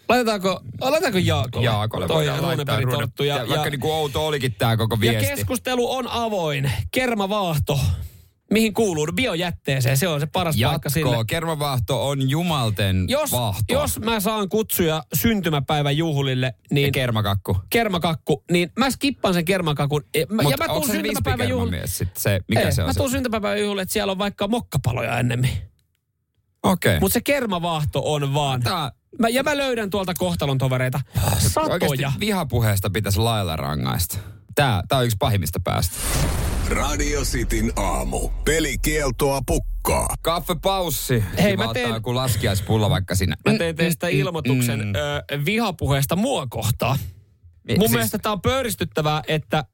[0.08, 1.64] Laitetaanko, laitetaanko Jaakolle?
[1.64, 3.24] Jaakolle Toi voidaan laittaa torttu.
[3.24, 5.28] Ja, ja, vaikka ja, niinku outo olikin tää koko ja viesti.
[5.28, 6.72] keskustelu on avoin.
[6.90, 7.80] Kermavaahto.
[8.50, 9.06] Mihin kuuluu?
[9.14, 9.96] Biojätteeseen.
[9.96, 11.10] Se on se paras paikka sille.
[11.10, 11.24] Jatko.
[11.26, 13.72] Kermavahto on jumalten Jos, vahto.
[13.74, 17.56] jos mä saan kutsuja syntymäpäivän juhlille, Ja niin kermakakku.
[17.70, 20.04] kermakakku, niin mä skippaan sen kermakakun.
[20.28, 21.86] Mä, ja mä tuun syntymäpäivän juhlille.
[21.86, 25.18] sit se, mikä Ei, se on mä tuun syntymäpäivän juhlille, että siellä on vaikka mokkapaloja
[25.18, 25.50] ennemmin.
[26.62, 26.90] Okei.
[26.90, 27.00] Okay.
[27.00, 28.60] Mutta se kermavaahto on vaan.
[28.62, 31.00] Tää Mä, ja mä löydän tuolta kohtalon tovereita.
[31.38, 31.78] Satoja.
[31.90, 34.18] oikeasti vihapuheesta pitäisi lailla rangaista.
[34.54, 35.96] Tää, tää on yksi pahimmista päästä.
[36.70, 38.28] Radio Cityn aamu.
[38.44, 40.14] Pelikieltoa pukkaa.
[40.22, 41.24] Kaffepaussi.
[41.42, 43.36] Hei, Kiva mä teen- ottaa joku laskiaispulla vaikka sinne.
[43.48, 44.92] Mä tein teistä ilmoituksen mm.
[44.94, 46.98] ö, vihapuheesta mua kohtaan.
[47.68, 49.64] Mi- Mun siis- mielestä tää on pöyristyttävää, että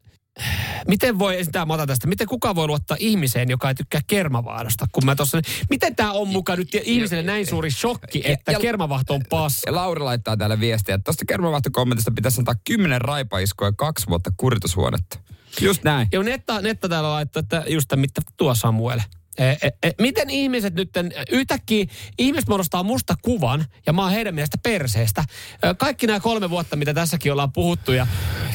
[0.89, 4.87] miten voi, esittää mä otan tästä, miten kukaan voi luottaa ihmiseen, joka ei tykkää kermavaadosta,
[4.93, 5.41] kun mä tossa,
[5.71, 9.71] miten tää on mukaan nyt ihmiselle näin suuri shokki, että ja- kermavahto on paska.
[9.71, 14.31] Ja Lauri laittaa täällä viestiä, että tuosta kermavahtokommentista pitäisi antaa kymmenen raipaiskoa ja kaksi vuotta
[14.37, 15.19] kuritushuonetta.
[15.61, 16.09] Just näin.
[16.13, 19.01] Joo, Netta, Netta täällä laittaa, että just tämän, mitä tuo Samuel.
[19.39, 20.91] E, e, e, miten ihmiset nyt
[21.31, 21.87] yhtäkkiä,
[22.19, 25.25] ihmiset muodostaa musta kuvan ja mä oon heidän mielestä perseestä.
[25.65, 28.07] Ö, Kaikki nämä kolme vuotta, mitä tässäkin ollaan puhuttu ja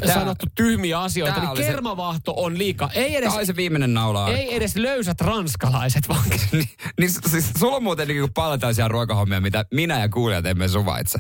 [0.05, 2.89] Tää- sanottu tyhmiä asioita, tää niin oli se- kermavahto on liika.
[2.93, 4.29] Ei edes, Tämä oli se viimeinen naula.
[4.29, 6.69] ei edes löysät ranskalaiset, vaan niin,
[6.99, 11.19] niin siis sulla on muuten niin paljon tällaisia ruokahommia, mitä minä ja kuulijat emme suvaitse.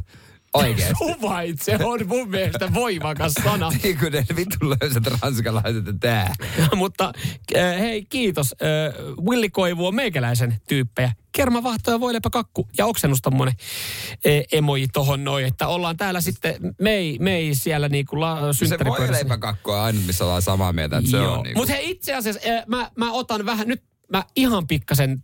[0.53, 0.93] Oikeesti.
[1.05, 3.69] suvaitse on mun mielestä voimakas sana.
[3.83, 6.35] niin kuin ne vittu löysät ranskalaiset tää.
[6.75, 7.13] Mutta
[7.57, 8.55] äh, hei, kiitos.
[8.61, 11.11] Äh, Willi Koivu on meikäläisen tyyppejä.
[11.31, 13.53] Kermavahto ja voileipäkakku ja oksennus tommonen
[14.11, 18.35] äh, emoji tohon noin, että ollaan täällä sitten, me ei, me ei siellä niinku la,
[18.35, 19.13] Se voi synttäripöydässä.
[19.13, 21.33] leipäkakku on ainut, missä ollaan samaa mieltä, että se Joo.
[21.33, 21.59] on niinku...
[21.59, 25.23] Mutta hei, itse asiassa mä, mä otan vähän, nyt mä ihan pikkasen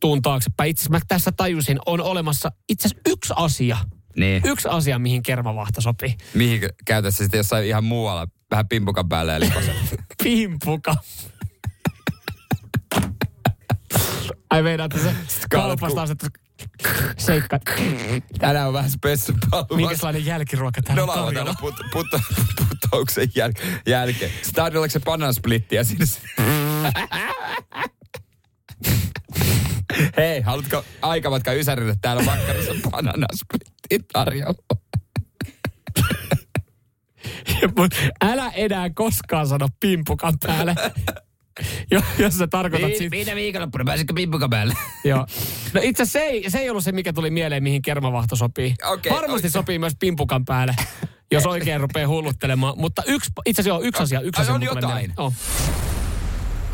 [0.00, 0.70] tuun taaksepäin.
[0.70, 3.76] Itse asiassa mä tässä tajusin, on olemassa itse asiassa yksi asia.
[4.18, 4.42] Niin.
[4.44, 6.16] Yksi asia, mihin kermavahto sopii.
[6.34, 9.74] Mihin käytät se sitten jossain ihan muualla, vähän pimpukan päälle likosen.
[10.22, 10.94] Pimpuka.
[14.50, 15.14] Ai meinaat, että se
[15.50, 16.08] kaupasta on
[17.18, 17.58] seikka.
[18.38, 19.76] Tänään on vähän spessupalvelu.
[19.76, 21.54] Minkälainen jälkiruoka täällä No on tarjolla?
[21.60, 22.06] put, put,
[22.68, 23.52] putouksen jäl,
[23.86, 24.30] jälkeen.
[24.78, 26.20] Oliko se banansplitti ja siinä se...
[30.16, 31.96] Hei, haluatko aikamatka Ysärille?
[32.00, 34.54] Täällä makkarissa bananasplitti tarjolla.
[37.76, 40.74] Mut älä enää koskaan sano pimpukan päälle.
[41.90, 43.10] Jo, jos sä tarkoitat Niin, siitä.
[43.10, 44.74] viime viikonloppuna pääsitkö pimpukan päälle?
[45.04, 45.26] Joo.
[45.72, 48.74] No itse se ei, se ei ollut se, mikä tuli mieleen, mihin kermavahto sopii.
[48.84, 49.50] Okei, Varmasti okei.
[49.50, 50.74] sopii myös pimpukan päälle.
[51.32, 52.74] jos oikein rupeaa hulluttelemaan.
[52.78, 54.20] Mutta yksi, itse asiassa on yksi asia.
[54.20, 54.86] Yksi asia on jotain.
[54.86, 55.12] mieleen.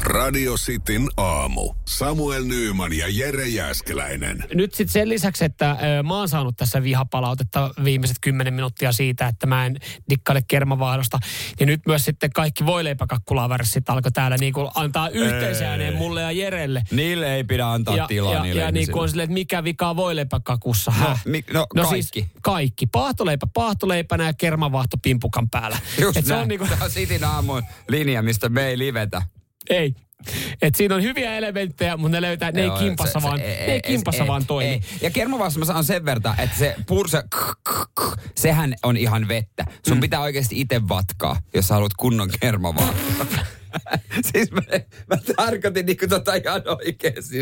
[0.04, 1.74] Radio Cityn aamu.
[1.88, 4.44] Samuel Nyyman ja Jere Jäskeläinen.
[4.54, 9.26] Nyt sitten sen lisäksi, että ö, mä oon saanut tässä vihapalautetta viimeiset kymmenen minuuttia siitä,
[9.28, 9.76] että mä en
[10.10, 11.18] dikkaile kermavaahdosta,
[11.58, 16.82] niin nyt myös sitten kaikki voileipäkakkulaversit alkoi täällä niin kuin antaa yhteisääneen mulle ja Jerelle.
[16.90, 19.64] Niille ei pidä antaa ja, tilaa ja, niille ja niin kuin on silleen, että mikä
[19.64, 20.92] vika on voileipäkakussa.
[21.00, 22.12] No, mi, no, No kaikki.
[22.12, 22.86] siis kaikki.
[22.86, 25.78] Paahtoleipä paahtoleipänä ja kermavaahto pimpukan päällä.
[26.00, 26.42] Just Et se näin.
[26.42, 29.22] on niinku, Tämä on Cityn aamun linja, mistä me ei livetä.
[29.70, 29.94] Ei.
[30.62, 33.72] Et siinä on hyviä elementtejä, mutta ne löytää, ne ei kimpassa se- vaan, se- ne
[33.72, 34.70] ei kimpassa ei- vaan toimi.
[34.70, 34.80] ei.
[35.02, 37.22] Ja kermavaassa mä saan sen verran, että se purse,
[38.36, 39.64] sehän on ihan vettä.
[39.88, 40.00] Sun mm.
[40.00, 43.26] pitää oikeasti itse vatkaa, jos sä haluat kunnon kermavaahtoa.
[44.32, 44.60] siis mä,
[45.10, 47.36] mä tarkoitin niinku tota ihan oikeesti.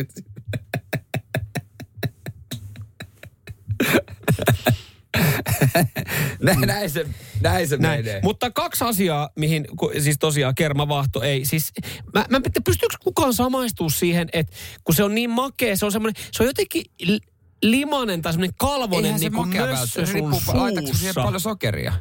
[6.42, 7.06] Nä, näin se,
[7.40, 8.04] näin se Näin.
[8.04, 8.20] menee.
[8.22, 9.66] Mutta kaksi asiaa, mihin
[10.02, 11.44] siis tosiaan kermavaahto ei.
[11.44, 11.72] Siis
[12.14, 16.22] mä, mä pystyykö kukaan samaistua siihen, että kun se on niin makea, se on semmoinen,
[16.32, 17.20] se on jotenkin li-
[17.62, 21.22] limanen tai semmoinen kalvonen Eihän niin kuin mössö sun laitatko siihen suussa.
[21.24, 21.92] paljon sokeria?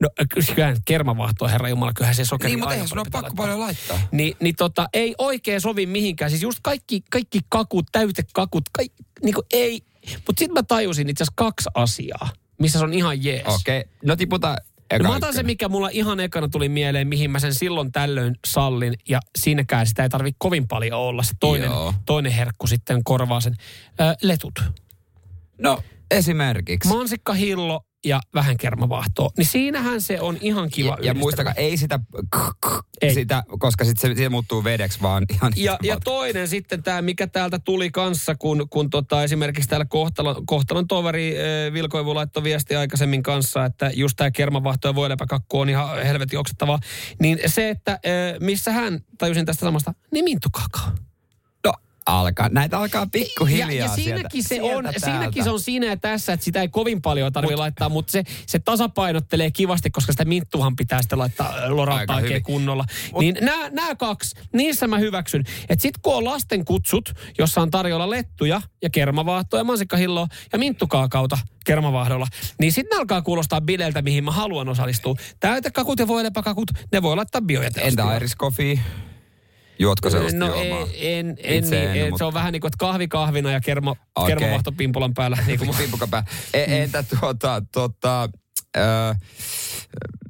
[0.00, 0.08] No
[0.54, 3.44] kyllähän kermavaahto, herra Jumala, kyllähän se sokeri Niin, mutta aina eihän sun ole pakko laittaa.
[3.44, 4.00] paljon laittaa.
[4.12, 6.30] Niin, niin tota, ei oikein sovi mihinkään.
[6.30, 9.80] Siis just kaikki, kaikki kakut, täytekakut, kaikki, niin kuin ei.
[10.26, 12.28] Mutta sitten mä tajusin itse asiassa kaksi asiaa,
[12.58, 13.46] missä se on ihan jees.
[13.46, 13.92] Okei, okay.
[14.04, 14.56] no tiputa
[14.90, 17.92] eka No mä otan se, mikä mulla ihan ekana tuli mieleen, mihin mä sen silloin
[17.92, 18.94] tällöin sallin.
[19.08, 21.22] Ja siinäkään sitä ei tarvitse kovin paljon olla.
[21.22, 21.94] Se toinen, Joo.
[22.06, 23.54] toinen herkku sitten korvaa sen.
[24.00, 24.54] Ö, letut.
[25.58, 26.88] No, esimerkiksi.
[26.88, 29.30] Mansikkahillo ja vähän kermavaahtoa.
[29.38, 32.00] Niin siinähän se on ihan kiva ja, ja muistakaa, ei sitä,
[33.02, 33.14] Ei.
[33.14, 37.26] sitä koska sitten se, se muuttuu vedeksi, vaan ihan Ja, ja toinen sitten tämä, mikä
[37.26, 42.76] täältä tuli kanssa, kun, kun tota, esimerkiksi täällä kohtalon, kohtalon toveri äh, Vilkoivu laittoi viesti
[42.76, 46.78] aikaisemmin kanssa, että just tämä kermavahto ja voileipäkakku on ihan helvetin oksettavaa.
[47.20, 48.00] Niin se, että äh,
[48.40, 50.88] missä hän, tajusin tästä samasta, niin minttukakao.
[52.06, 56.32] Alkaa, näitä alkaa pikkuhiljaa ja, ja siinäkin, se on, siinäkin se on siinä ja tässä,
[56.32, 60.76] että sitä ei kovin paljon tarvitse laittaa, mutta se, se tasapainottelee kivasti, koska sitä minttuhan
[60.76, 62.42] pitää sitten laittaa lorattaa oikein hyvin.
[62.42, 62.84] kunnolla.
[63.20, 65.44] Niin nämä, nämä kaksi, niissä mä hyväksyn.
[65.68, 70.58] Että sit kun on lasten kutsut, jossa on tarjolla lettuja ja kermavaahtoa ja mansikkahilloa ja
[70.58, 72.26] minttukaakauta kermavaahdolla,
[72.60, 75.14] niin sitten alkaa kuulostaa bileiltä, mihin mä haluan osallistua.
[75.40, 78.00] Täytekakut ja voileipäkakut, ne voi laittaa biojäteostiin.
[78.00, 78.78] Entä Iris Coffee?
[79.78, 80.88] Juotko sellaista No juomaa?
[80.94, 83.50] en, en, Itse niin, en, en, mutta- se on vähän niin kuin, että kahvi kahvina
[83.50, 84.28] ja kerma, okay.
[84.36, 85.38] kermavahto pimpulan päällä.
[85.46, 86.24] Niin kuin, Pimpukan pää.
[86.54, 88.28] E, entä tuota, tuota,
[88.76, 88.80] ö,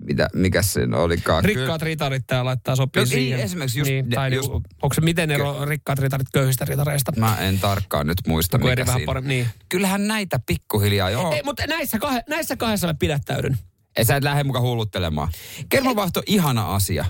[0.03, 1.45] mitä, mikä se olikaan?
[1.45, 3.41] Rikkaat ritarit tää laittaa sopii No niin, siihen.
[3.41, 7.13] esimerkiksi just niin, tai just- niinku, onko se miten ero rikkaat ritarit köyhistä ritareista?
[7.17, 9.07] Mä en tarkkaan nyt muista, Joku mikä siinä.
[9.07, 9.47] paremmin, niin.
[9.69, 11.33] Kyllähän näitä pikkuhiljaa, joo.
[11.33, 13.59] Ei, mutta näissä, kah- näissä kahdessa mä pidättäydyn.
[13.97, 15.29] Ei sä et lähde mukaan hulluttelemaan.
[15.69, 17.05] Kermavahto, ihana asia.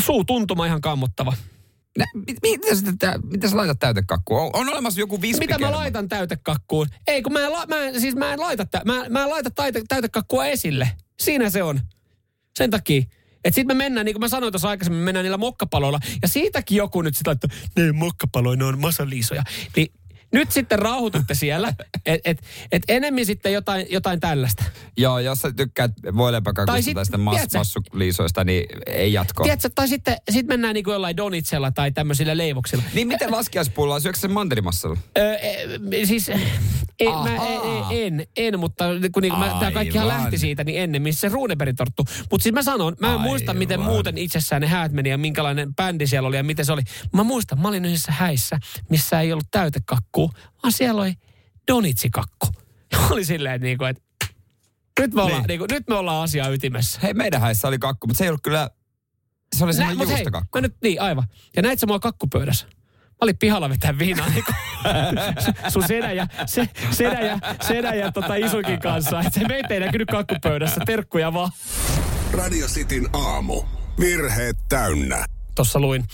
[0.00, 1.32] Suu tuntuma ihan kammottava.
[1.98, 4.40] Nä, mit, mitä, sä, tä- mitä sä laitat täytekakkua?
[4.42, 5.66] On, on olemassa joku Mitä vispikerma.
[5.66, 6.86] mä laitan täytekakkuun?
[7.06, 9.50] Ei, kun mä en, la- mä siis mä en laita, tä- mä, mä en laita
[9.50, 10.90] taite, täytekakkua esille.
[11.20, 11.80] Siinä se on.
[12.58, 13.02] Sen takia.
[13.44, 15.98] Et sit me mennään, niin kuin mä sanoin tuossa aikaisemmin, me mennään niillä mokkapaloilla.
[16.22, 19.42] Ja siitäkin joku nyt sitten laittaa, ne mokkapaloja, ne on masaliisoja.
[19.76, 19.92] Niin
[20.32, 21.68] nyt sitten rauhoitutte siellä,
[22.06, 24.64] että et, et enemmän sitten jotain, jotain tällaista.
[24.96, 29.42] Joo, jos sä tykkäät voileipäkakusta sitten mas, tiedätkö- massuliisoista, niin ei jatko.
[29.42, 32.82] Tiedätkö, tai sitten sit mennään niin kuin jollain donitsella tai tämmöisillä leivoksilla.
[32.94, 34.96] Niin miten laskiaispullaa, syöksä sen mantelimassalla?
[35.18, 36.30] Öö, e, siis
[37.00, 37.92] ei, mä, Ahaa.
[37.92, 42.04] e, en, en, mutta kun niin, tämä kaikkihan lähti siitä, niin ennen, missä se Runeberg-torttu.
[42.30, 45.74] Mutta siis mä sanon, mä en muista, miten muuten itsessään ne häät meni ja minkälainen
[45.74, 46.82] bändi siellä oli ja miten se oli.
[47.12, 48.58] Mä muistan, mä olin yhdessä häissä,
[48.90, 50.30] missä ei ollut täytekakku,
[50.62, 51.14] vaan siellä oli
[51.68, 52.46] donitsikakku.
[52.92, 54.02] Ja oli silleen, niin kuin, että
[55.00, 55.48] nyt me, ollaan, Niin.
[55.48, 57.00] niin kuin, nyt me ollaan asiaa ytimessä.
[57.02, 58.70] Hei, meidän häissä oli kakku, mutta se ei ollut kyllä...
[59.56, 60.24] Se oli semmoinen mut hei,
[60.54, 61.24] mä nyt, niin, aivan.
[61.56, 62.66] Ja näit sä mua kakkupöydässä.
[63.20, 64.44] Mä olin pihalla vetää viinaa niin
[65.72, 67.38] sun sedä ja, se, sedä ja,
[67.68, 69.20] sedä ja tota isukin kanssa.
[69.20, 70.80] Et se meitä ei näkynyt kakkupöydässä.
[70.86, 71.50] Terkkuja vaan.
[72.32, 73.62] Radio Cityn aamu.
[74.00, 75.24] Virheet täynnä.
[75.54, 76.04] Tuossa luin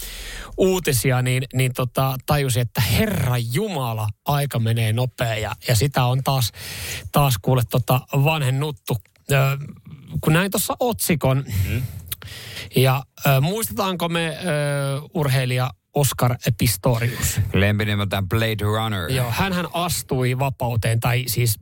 [0.56, 5.34] uutisia, niin, niin tota, tajusin, että Herra Jumala, aika menee nopea.
[5.34, 6.52] Ja, ja sitä on taas,
[7.12, 8.96] taas kuule tota vanhennuttu.
[9.32, 9.34] Ö,
[10.20, 11.44] kun näin tuossa otsikon,
[12.76, 14.38] ja ö, muistetaanko me ö,
[15.14, 17.40] urheilija Oscar Pistorius?
[17.52, 19.12] Lempinimeltään Blade Runner.
[19.12, 21.58] Joo, hänhän astui vapauteen, tai siis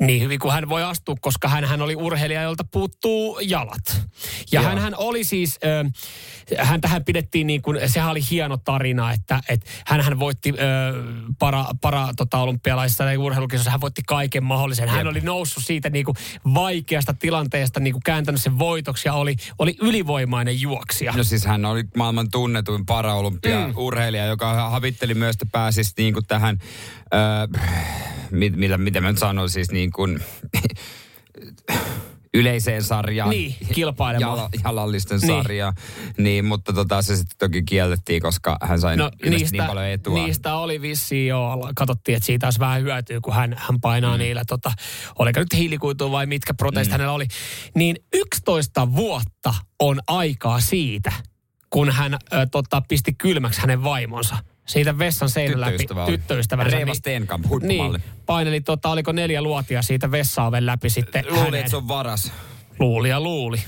[0.00, 4.02] niin hyvin kuin hän voi astua, koska hän, hän oli urheilija, jolta puuttuu jalat.
[4.52, 4.68] Ja Joo.
[4.68, 5.58] hän, hän oli siis,
[6.58, 10.50] äh, hän tähän pidettiin niin kuin, sehän oli hieno tarina, että et hän, hän voitti
[10.50, 10.56] äh,
[11.38, 14.88] para, para tota, olympialaisissa ja urheilukisossa, hän voitti kaiken mahdollisen.
[14.88, 15.06] Hän Jep.
[15.06, 16.16] oli noussut siitä niin kuin
[16.54, 21.12] vaikeasta tilanteesta, niin kuin kääntänyt sen voitoksi ja oli, oli ylivoimainen juoksija.
[21.12, 24.28] No siis hän oli maailman tunnetuin paraolympia-urheilija, Mm.
[24.28, 26.58] joka havitteli myös, että pääsisi niin kuin tähän,
[27.16, 27.46] öö,
[28.30, 30.20] mit, mitä, mitä mä nyt sanon, siis niin kuin,
[32.36, 33.30] yleiseen sarjaan.
[33.30, 34.38] Niin, kilpailemaan.
[34.38, 35.26] Jala, jalallisten Niin.
[35.42, 35.74] sarjaan.
[36.18, 40.24] Niin, mutta tota, se sitten toki kiellettiin, koska hän sai no, niin paljon etua.
[40.24, 44.18] Niistä oli vissiin jo, katsottiin, että siitä olisi vähän hyötyä, kun hän, hän painaa mm.
[44.18, 44.72] niillä, tota,
[45.18, 46.92] oliko nyt hiilikuitua vai mitkä protestit mm.
[46.92, 47.26] hänellä oli.
[47.74, 51.12] Niin 11 vuotta on aikaa siitä,
[51.70, 54.36] kun hän ö, tota, pisti kylmäksi hänen vaimonsa.
[54.66, 55.86] Siitä vessan seinän läpi.
[56.06, 56.76] Tyttöystävänsä.
[56.76, 57.98] Reeva Steenkamp, huippumalli.
[57.98, 62.32] Niin, paineli, tota, oliko neljä luotia siitä vessaaven läpi sitten Luuli, että se on varas.
[62.78, 63.58] Luuli ja luuli.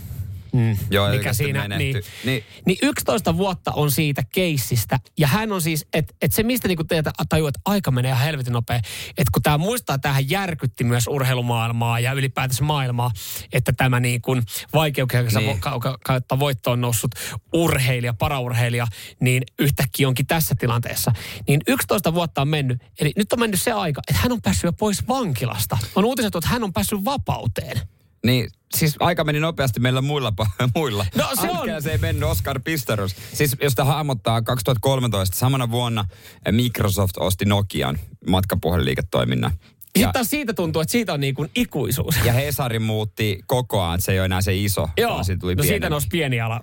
[0.52, 0.76] Mm.
[0.90, 2.10] Joo, Mikä siinä, siinä niin, menehty.
[2.24, 2.44] Niin.
[2.66, 4.98] niin 11 vuotta on siitä keissistä.
[5.18, 8.24] Ja hän on siis, että et se mistä niinku teitä tajuu, että aika menee ihan
[8.24, 8.76] helvetin nopea.
[9.08, 13.10] Että kun tämä muistaa, että tämähän järkytti myös urheilumaailmaa ja ylipäätänsä maailmaa,
[13.52, 14.42] että tämä niin kuin
[14.74, 15.46] vaikeuksia Niin.
[15.46, 15.60] niin.
[15.60, 17.10] ka- ka- kautta voittoon noussut
[17.52, 18.86] urheilija, paraurheilija,
[19.20, 21.12] niin yhtäkkiä onkin tässä tilanteessa.
[21.48, 22.82] Niin 11 vuotta on mennyt.
[23.00, 25.78] Eli nyt on mennyt se aika, että hän on päässyt jo pois vankilasta.
[25.94, 27.80] On uutiset, että hän on päässyt vapauteen.
[28.26, 30.32] Niin, siis aika meni nopeasti meillä muilla.
[30.74, 31.06] muilla.
[31.16, 33.16] No se Antkea on- se ei mennyt Oscar Pistorius.
[33.32, 36.04] Siis jos sitä hahmottaa 2013, samana vuonna
[36.50, 37.98] Microsoft osti Nokian
[38.28, 39.50] matkapuhelinliiketoiminnan.
[39.98, 42.14] Sitten taas siitä tuntuu, että siitä on niin kuin ikuisuus.
[42.24, 44.88] Ja Hesari muutti kokoaan, että se ei ole enää se iso.
[44.96, 45.90] Joo, vaan siitä tuli no siitä pienempi.
[45.90, 46.60] nousi pieni ala.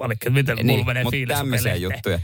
[0.00, 2.18] Valikka, miten niin, mulla menee mutta tämmöisiä juttuja.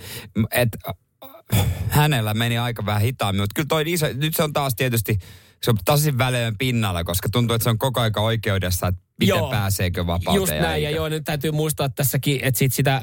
[0.50, 4.74] Et, äh, hänellä meni aika vähän hitaammin, mutta kyllä toi iso, nyt se on taas
[4.74, 5.18] tietysti,
[5.64, 9.28] se on tosi väleön pinnalla, koska tuntuu, että se on koko aika oikeudessa, että miten
[9.36, 9.50] Joo.
[9.50, 10.36] pääseekö vapauteen.
[10.36, 13.00] Just näin, ja joo, nyt täytyy muistaa tässäkin, että sit sitä ö,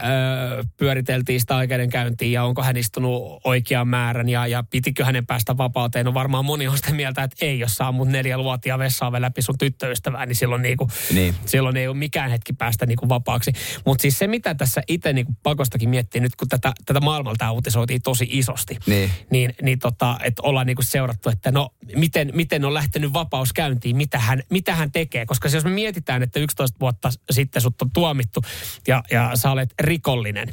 [0.78, 6.05] pyöriteltiin sitä oikeudenkäyntiä, ja onko hän istunut oikean määrän, ja, ja pitikö hänen päästä vapauteen.
[6.05, 9.41] No varmaan moni on sitä mieltä, että ei, jos saa mut neljä luotia vessaamme läpi
[9.41, 11.36] sun tyttöystävää, niin silloin, niinku, Niin.
[11.45, 13.51] silloin ei ole mikään hetki päästä niinku vapaaksi.
[13.86, 17.51] Mutta siis se, mitä tässä itse niinku pakostakin miettii, nyt kun tätä, tätä maailmalta tämä
[17.51, 19.12] uutisoitiin tosi isosti, Niin.
[19.32, 23.95] niin, niin tota, että ollaan niinku seurattu, että no miten, miten on lähtenyt vapaus käyntiin,
[23.97, 25.26] mitä hän, mitä hän tekee.
[25.26, 28.41] Koska se, jos me mietitään, että 11 vuotta sitten sut on tuomittu
[28.87, 30.47] ja, ja sä olet rikollinen,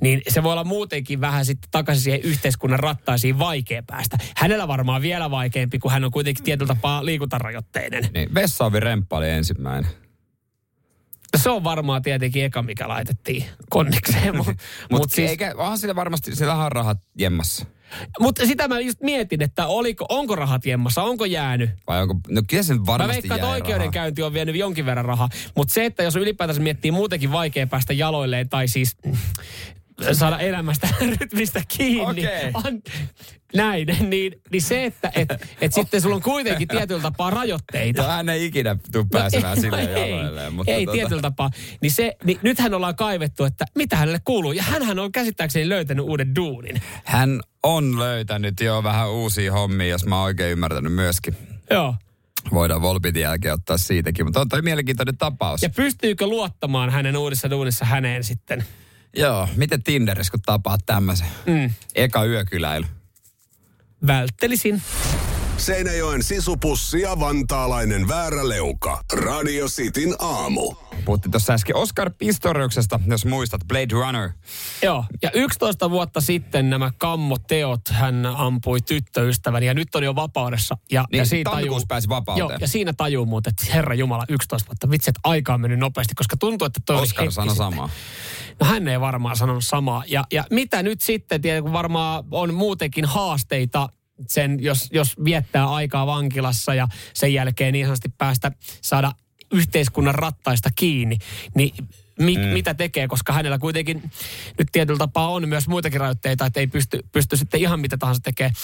[0.00, 4.18] niin se voi olla muutenkin vähän sitten takaisin siihen yhteiskunnan rattaisiin vaikea päästä.
[4.36, 8.08] Hänellä varmaan vielä vaikeampi, kun hän on kuitenkin tietyllä tapaa liikuntarajoitteinen.
[8.14, 10.03] Niin, Vessaavi Remppa oli ensimmäinen.
[11.36, 14.36] Se on varmaan tietenkin eka, mikä laitettiin konnikseen.
[14.36, 14.52] Mutta
[14.90, 17.66] mut siis, eikä, onhan sillä varmasti, sillä on rahat jemmassa.
[18.20, 21.70] Mutta sitä mä just mietin, että oliko, onko rahat jemmassa, onko jäänyt.
[21.86, 25.28] Vai onko, no kyllä sen Mä varmasti veikkaan, että oikeudenkäynti on vienyt jonkin verran rahaa.
[25.56, 28.96] Mutta se, että jos ylipäätänsä miettii muutenkin vaikea päästä jaloilleen tai siis
[30.12, 30.88] saada elämästä
[31.20, 32.22] rytmistä kiinni.
[32.54, 32.82] On,
[33.54, 35.28] näin, niin, niin se, että et,
[35.60, 38.02] et sitten sulla on kuitenkin tietyllä tapaa rajoitteita.
[38.02, 38.12] rahaa.
[38.12, 40.52] No, hän ei ikinä tule pääsemään No, sille ei, jaloilleen.
[40.52, 41.50] Mutta ei tota, tietyllä tapaa.
[41.80, 44.52] Niin, se, niin nythän ollaan kaivettu, että mitä hänelle kuuluu.
[44.52, 46.82] Ja hänhän on käsittääkseni löytänyt uuden duunin.
[47.04, 51.36] Hän on löytänyt jo vähän uusia hommia, jos mä oon oikein ymmärtänyt myöskin.
[51.70, 51.94] Joo.
[52.52, 55.62] Voidaan Volpitin jälkeen ottaa siitäkin, mutta on toi mielenkiintoinen tapaus.
[55.62, 58.64] Ja pystyykö luottamaan hänen uudessa duunissa häneen sitten?
[59.16, 61.26] Joo, miten Tinderissä kun tapaat tämmöisen?
[61.46, 61.70] Mm.
[61.94, 62.86] Eka yökyläily.
[64.06, 64.82] Välttelisin.
[65.56, 69.00] Seinäjoen sisupussi ja vantaalainen vääräleuka.
[69.12, 70.74] Radio Cityn aamu.
[71.04, 74.30] Puhuttiin tuossa äsken Oscar Pistoriuksesta, jos muistat, Blade Runner.
[74.82, 80.76] Joo, ja 11 vuotta sitten nämä kammoteot hän ampui tyttöystävän ja nyt on jo vapaudessa.
[80.90, 82.48] Ja, Niin, ja siinä tammikuussa pääsi vapauteen.
[82.48, 85.80] Joo, ja siinä tajuu muuten, että herra Jumala, 11 vuotta, vitsi, että aika on mennyt
[85.80, 87.56] nopeasti, koska tuntuu, että toi Oscar sanoi sitten.
[87.56, 87.88] samaa.
[88.60, 90.02] No hän ei varmaan sanonut samaa.
[90.06, 93.88] Ja, ja mitä nyt sitten, tiedä, kun varmaan on muutenkin haasteita
[94.28, 99.12] sen, jos, jos viettää aikaa vankilassa ja sen jälkeen niin sanotusti päästä saada
[99.52, 101.18] yhteiskunnan rattaista kiinni,
[101.54, 101.74] niin
[102.18, 102.42] mi, mm.
[102.42, 104.10] mitä tekee, koska hänellä kuitenkin
[104.58, 108.22] nyt tietyllä tapaa on myös muitakin rajoitteita, että ei pysty, pysty sitten ihan mitä tahansa
[108.22, 108.54] tekemään.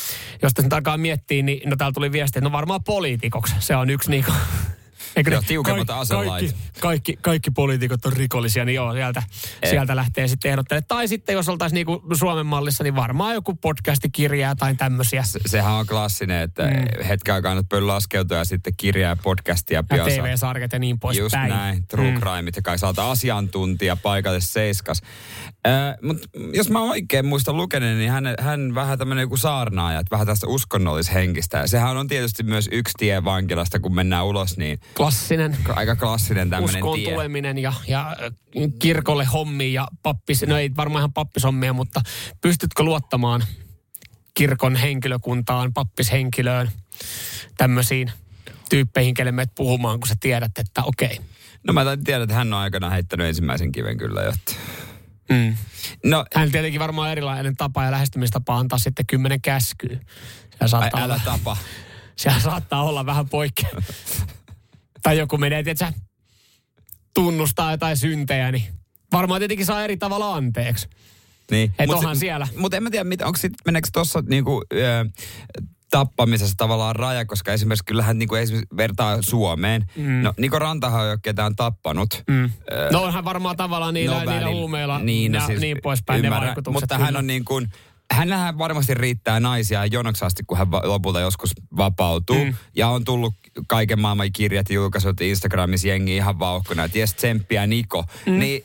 [0.43, 3.55] Jos tässä takaa miettii, niin no täällä tuli viesti, että no varmaan poliitikoksi.
[3.59, 4.33] Se on yksi niinku...
[5.17, 6.29] Eikö Joo, tiukemmat kaik- aselait.
[6.31, 9.23] Kaikki, kaikki, kaikki poliitikot on rikollisia, niin joo, sieltä,
[9.63, 9.71] Ei.
[9.71, 10.85] sieltä lähtee sitten ehdottelemaan.
[10.89, 15.23] Tai sitten jos oltaisiin niinku Suomen mallissa, niin varmaan joku podcastikirjaa tai tämmöisiä.
[15.23, 17.05] Se, sehän on klassinen, että mm.
[17.05, 20.91] hetken aikaa nyt pöly laskeutua ja sitten kirjaa ja podcastia Ja pian TV-sarjat ja niin
[20.95, 21.49] Just poispäin.
[21.51, 22.15] näin, true Mm.
[22.15, 22.21] mm.
[22.21, 25.03] crime, ja kai saata asiantuntija paikalle seiskas.
[25.67, 30.11] Äh, Mutta jos mä oikein muistan lukeneen, niin hän, hän vähän tämmöinen joku saarnaaja, että
[30.11, 31.59] vähän tästä uskonnollishenkistä.
[31.59, 35.57] Ja sehän on tietysti myös yksi tie vankilasta, kun mennään ulos, niin Klassinen.
[35.69, 37.13] aika klassinen tämmöinen Uskoon tie.
[37.13, 42.01] tuleminen ja, ja äh, kirkolle hommi ja pappis, no ei varmaan ihan pappishommia, mutta
[42.41, 43.45] pystytkö luottamaan
[44.35, 46.71] kirkon henkilökuntaan, pappishenkilöön,
[47.57, 48.13] tämmöisiin
[48.71, 51.19] tyyppeihin, kelle menet puhumaan, kun sä tiedät, että okei.
[51.67, 54.55] No mä tiedän, että hän on aikana heittänyt ensimmäisen kiven kyllä, jotta...
[55.31, 55.57] Mm.
[56.05, 59.89] No, Hän tietenkin varmaan erilainen tapa ja lähestymistapa antaa sitten kymmenen käskyä.
[59.89, 60.03] Siellä
[60.63, 61.57] ai, saattaa, älä olla, tapa.
[62.17, 63.71] siellä saattaa olla vähän poikkea.
[65.03, 66.01] tai joku menee, tiedätkö,
[67.15, 68.65] tunnustaa jotain syntejä, niin
[69.13, 70.89] varmaan tietenkin saa eri tavalla anteeksi.
[71.51, 71.75] Niin.
[71.79, 72.49] Et onhan siellä.
[72.57, 74.77] Mutta en mä tiedä, onko sit, meneekö tuossa niinku, ö,
[75.91, 79.85] tappamisessa tavallaan raja, koska esimerkiksi kyllähän niinku esimerkiksi vertaa Suomeen.
[79.97, 80.23] Mm.
[80.23, 82.23] No Niko Rantahan ei ole ketään tappanut.
[82.29, 82.45] Mm.
[82.45, 86.27] Ö, No onhan varmaan tavallaan niillä, niillä huumeilla niin, ja no siis niin poispäin ne
[86.29, 86.47] ymmärrän.
[86.49, 86.81] vaikutukset.
[86.81, 87.07] Mutta kyllä.
[87.07, 87.67] hän on niin kuin,
[88.13, 92.45] hänellähän varmasti riittää naisia jonoksi asti, kun hän lopulta joskus vapautuu.
[92.45, 92.55] Mm.
[92.77, 93.35] Ja on tullut
[93.69, 98.05] kaiken maailman kirjat ja julkaisut Instagramissa jengi ihan vauhkuna, että jes tsemppiä Niko.
[98.27, 98.39] Mm.
[98.39, 98.65] Niin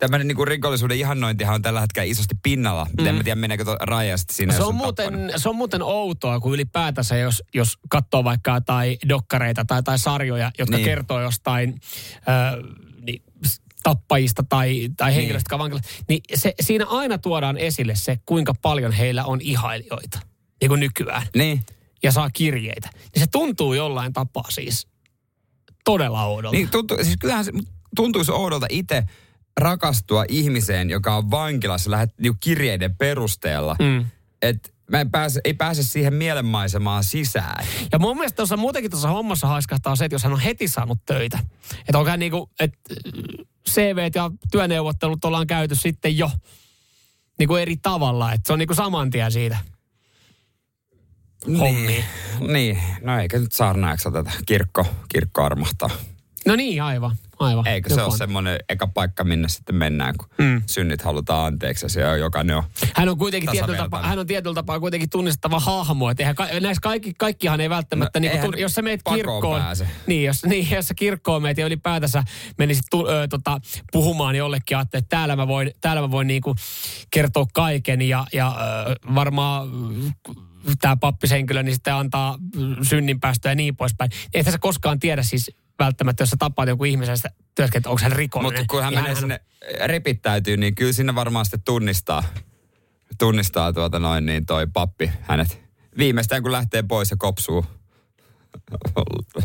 [0.00, 2.86] tämmöinen niinku rikollisuuden ihannointihan on tällä hetkellä isosti pinnalla.
[3.00, 3.06] Mm.
[3.06, 5.20] En mä tiedä, meneekö tuo raja sitten siinä, se on, tappanut.
[5.20, 9.98] muuten, se on muuten outoa, kun ylipäätänsä, jos, jos katsoo vaikka jotain dokkareita tai, tai
[9.98, 10.84] sarjoja, jotka Niin.
[10.84, 10.84] niin.
[10.96, 11.80] kertoo jostain
[12.14, 12.62] ö,
[13.02, 13.22] niin,
[13.82, 18.54] tappajista tai, tai henkilöistä, jotka on vankilassa, niin se, siinä aina tuodaan esille se, kuinka
[18.62, 20.20] paljon heillä on ihailijoita,
[20.60, 21.64] niin kuin nykyään, Niin.
[22.02, 22.90] ja saa kirjeitä.
[22.94, 24.86] Niin se tuntuu jollain tapaa siis
[25.84, 26.56] todella oudolta.
[26.56, 27.52] Niin tuntuu, siis kyllähän se
[27.96, 29.04] tuntuisi oudolta itse
[29.56, 33.76] rakastua ihmiseen, joka on vankilassa lähet, niin kirjeiden perusteella.
[33.78, 34.06] Mm.
[34.42, 37.66] Että mä en pääse, ei pääse siihen mielenmaisemaan sisään.
[37.92, 40.98] Ja mun mielestä tuossa muutenkin tuossa hommassa haiskahtaa se, että jos hän on heti saanut
[41.06, 41.38] töitä.
[41.78, 42.94] Että onko hän niinku, että
[43.70, 46.30] CV ja työneuvottelut ollaan käyty sitten jo
[47.38, 48.32] niinku eri tavalla.
[48.32, 49.56] Että se on niinku saman tien siitä
[51.46, 51.86] hommiin.
[51.86, 52.78] Niin, niin.
[53.02, 54.30] no eikä nyt saarnaajaksi oteta.
[54.46, 55.90] Kirkko, kirkko armahtaa.
[56.46, 57.16] No niin, aivan.
[57.40, 57.66] Aivan.
[57.66, 58.18] Eikö se Joku ole on.
[58.18, 60.62] semmoinen eka paikka, minne sitten mennään, kun Mm.
[60.66, 62.62] synnit halutaan anteeksi ja se on jokainen on.
[62.94, 66.10] Hän on kuitenkin tietyllä tapaa, hän on tietyllä tapaa kuitenkin tunnistettava hahmo.
[66.10, 69.60] Että eihän ka, näissä kaikki, kaikkihan ei välttämättä, No, niin kun, jos sä meet kirkkoon,
[69.62, 69.88] pääse.
[70.06, 72.22] niin jos, niin jos sä kirkkoon meet ja ylipäätänsä
[72.58, 73.60] menisit tu, ö, tota,
[73.92, 76.54] puhumaan jollekin, ajattelee, että täällä mä voin, täällä mä voin niinku
[77.10, 78.48] kertoa kaiken ja, ja
[78.86, 79.68] ö, varmaan
[80.80, 82.38] tämä pappishenkilö, niin sitten antaa
[82.82, 84.10] synninpäästöä ja niin poispäin.
[84.34, 85.50] Eihän sä koskaan tiedä siis
[85.80, 88.60] välttämättä, jos sä tapaat jonkun ihmisen, että työskentelet, että onko hän rikollinen.
[88.60, 89.40] Mutta kun hän Niin menee sinne
[89.84, 92.24] repittäytyy, niin kyllä sinne varmaan sitten tunnistaa,
[93.18, 95.60] tunnistaa tuota noin niin toi pappi hänet.
[95.98, 97.64] Viimeistään kun lähtee pois ja kopsuu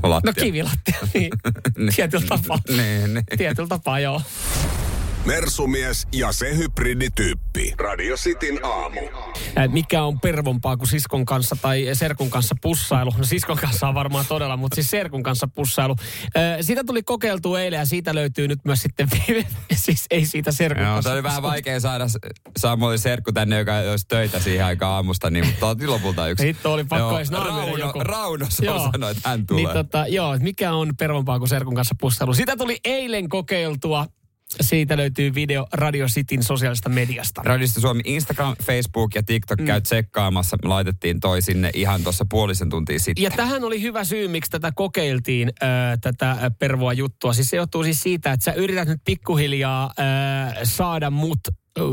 [0.03, 0.31] lattia.
[0.31, 1.31] No kivilattia, niin.
[1.95, 2.59] Tietyllä tapaa.
[2.69, 3.25] niin, niin.
[3.37, 4.21] Tietyllä tapaa, joo.
[5.25, 7.73] Mersumies ja se hybridityyppi.
[7.77, 8.99] Radio Cityn aamu.
[9.71, 13.11] Mikä on pervompaa kuin siskon kanssa tai serkun kanssa pussailu?
[13.17, 15.95] No siskon kanssa on varmaan todella, mutta siis serkun kanssa pussailu.
[16.61, 19.07] Sitä tuli kokeiltua eilen ja siitä löytyy nyt myös sitten,
[19.73, 21.09] siis ei siitä serkun Joo, kanssa.
[21.09, 22.17] se oli vähän vaikea saada S-
[22.57, 26.45] Samuelin serkku tänne, joka olisi töitä siihen aikaan aamusta, niin mutta otin lopulta yksi.
[26.47, 27.99] Hitto oli pakko Joo, edes Rauno, joku.
[27.99, 28.89] Rauno Joo.
[28.91, 29.63] sanoi, että hän tulee.
[29.63, 32.33] Niin tota, joo, mikä on pervompaa kuin serkun kanssa pussailu?
[32.33, 34.05] Sitä tuli eilen kokeiltua.
[34.61, 37.41] Siitä löytyy video Radio Cityn sosiaalisesta mediasta.
[37.45, 39.65] Radiosta Suomi Instagram, Facebook ja TikTok mm.
[39.65, 40.57] käy tsekkaamassa.
[40.63, 43.23] Me laitettiin toi sinne ihan tuossa puolisen tuntia sitten.
[43.23, 47.33] Ja tähän oli hyvä syy, miksi tätä kokeiltiin, äh, tätä pervoa juttua.
[47.33, 51.83] Siis se johtuu siis siitä, että sä yrität nyt pikkuhiljaa äh, saada mut äh,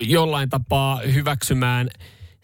[0.00, 1.88] jollain tapaa hyväksymään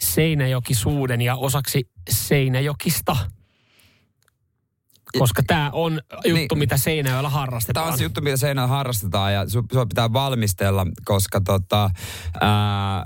[0.01, 3.17] Seinäjokisuuden ja osaksi Seinäjokista.
[5.19, 6.59] Koska tämä on juttu, Niin.
[6.59, 7.89] mitä Seinäjoella Tämä harrastetaan.
[7.93, 11.91] on se juttu, mitä seinällä harrastetaan ja sua pitää valmistella, koska tota,
[12.41, 13.05] ää,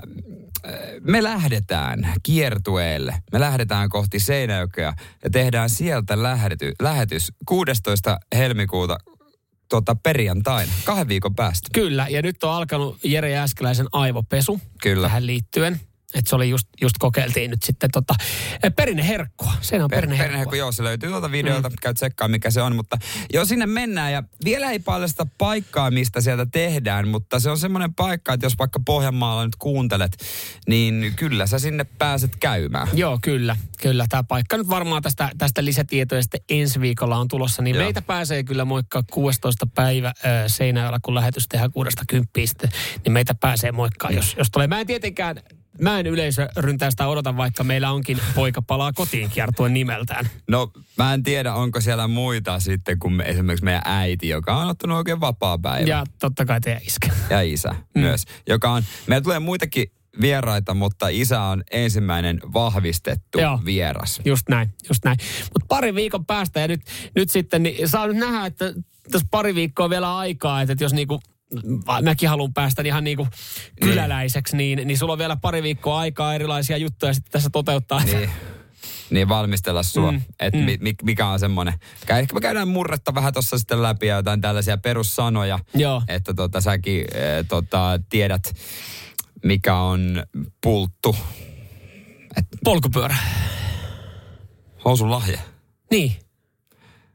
[1.01, 3.15] me lähdetään kiertueelle.
[3.31, 4.93] Me lähdetään kohti Seinäjokea
[5.23, 8.17] ja tehdään sieltä lähety, lähetys 16.
[8.35, 8.97] helmikuuta
[9.69, 11.69] tota, perjantaina, kahden viikon päästä.
[11.73, 15.07] Kyllä, ja nyt on alkanut Jere Jääskeläisen aivopesu Kyllä.
[15.07, 15.79] tähän liittyen.
[16.13, 18.13] Että se oli just, just kokeiltiin nyt sitten tota,
[18.63, 19.51] eh, perinneherkkua.
[19.61, 20.25] Se on Per, perinneherkkua.
[20.25, 21.75] Perneherkku, joo, se löytyy tuolta videolta, mm.
[21.81, 22.97] käy tsekkaa mikä se on, mutta
[23.33, 27.93] joo, sinne mennään ja vielä ei paljasta paikkaa, mistä sieltä tehdään, mutta se on semmoinen
[27.93, 30.17] paikka, että jos vaikka Pohjanmaalla nyt kuuntelet,
[30.67, 32.87] niin kyllä sä sinne pääset käymään.
[32.93, 33.57] Joo, kyllä.
[33.81, 37.61] Kyllä, tämä paikka nyt varmaan tästä, tästä lisätietoja sitten ensi viikolla on tulossa.
[37.61, 37.83] Niin Joo.
[37.83, 39.67] meitä pääsee kyllä moikkaa 16.
[39.75, 40.13] päivä äh,
[40.47, 42.69] Seinäjoella, kun lähetys tehdään 60 sitten.
[43.05, 44.67] Niin meitä pääsee moikkaa, jos, jos tulee.
[44.67, 45.41] Mä en tietenkään
[45.81, 50.29] mä en yleisöryntäystä odota, vaikka meillä onkin Poika palaa kotiin kiertuen nimeltään.
[50.49, 54.69] No mä en tiedä, onko siellä muita sitten kuin me, esimerkiksi meidän äiti, joka on
[54.69, 55.87] ottanut oikein vapaa päivä.
[55.87, 57.09] Ja totta kai teidän iskä.
[57.29, 58.01] Ja isä mm.
[58.01, 63.59] myös, joka on, meillä tulee muitakin vieraita, mutta isä on ensimmäinen vahvistettu Joo.
[63.65, 64.21] vieras.
[64.25, 65.17] Just näin, just näin.
[65.53, 66.81] Mutta pari viikon päästä ja nyt,
[67.15, 68.73] nyt sitten, niin saa nyt nähdä, että
[69.11, 71.19] tässä pari viikkoa vielä aikaa, että, että jos niinku
[72.01, 73.27] mäkin haluan päästä ihan niinku
[73.81, 78.03] kyläläiseksi, niin, niin sulla on vielä pari viikkoa aikaa erilaisia juttuja sitten tässä toteuttaa.
[78.03, 78.29] Niin.
[79.09, 80.65] Niin valmistella sua, Mm, että mm.
[80.65, 80.95] mm.
[81.03, 81.73] mikä on semmoinen.
[82.09, 85.59] Ehkä me käydään murretta vähän tuossa sitten läpi ja jotain tällaisia perussanoja.
[85.73, 86.01] Joo.
[86.07, 88.53] Että tota, säkin e, tota, tiedät,
[89.43, 90.23] mikä on
[90.63, 91.15] pulttu.
[92.63, 93.15] Polkupyörä.
[94.85, 95.39] Housun lahja.
[95.91, 96.15] Niin.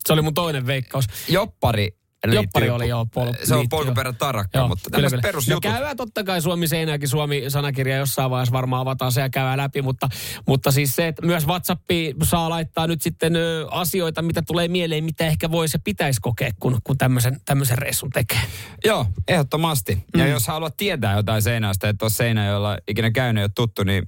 [0.07, 1.05] Se oli mun toinen veikkaus.
[1.28, 1.89] Joppari
[2.28, 3.06] Joppari oli joo.
[3.14, 5.28] Pol- Se on liittyy, polkuperän tarakka, Joo, mutta kyllä, tämmöiset kyllä.
[5.28, 5.64] perusjutut.
[5.64, 9.82] No käydään totta kai Suomi Seinäjäkin Suomi-sanakirja jossain vaiheessa varmaan avataan se ja käydään läpi,
[9.82, 10.08] mutta,
[10.48, 15.04] mutta siis se, että myös WhatsAppiin saa laittaa nyt sitten ö, asioita, mitä tulee mieleen,
[15.04, 18.40] mitä ehkä voisi ja pitäisi kokea, kun, kun tämmöisen, tämmöisen reissun tekee.
[18.84, 20.04] Joo, ehdottomasti.
[20.16, 20.30] Ja Mm.
[20.30, 24.02] jos haluat tietää jotain Seinäjoesta, että ole Seinäjoella ikinä käynyt ja tuttu, niin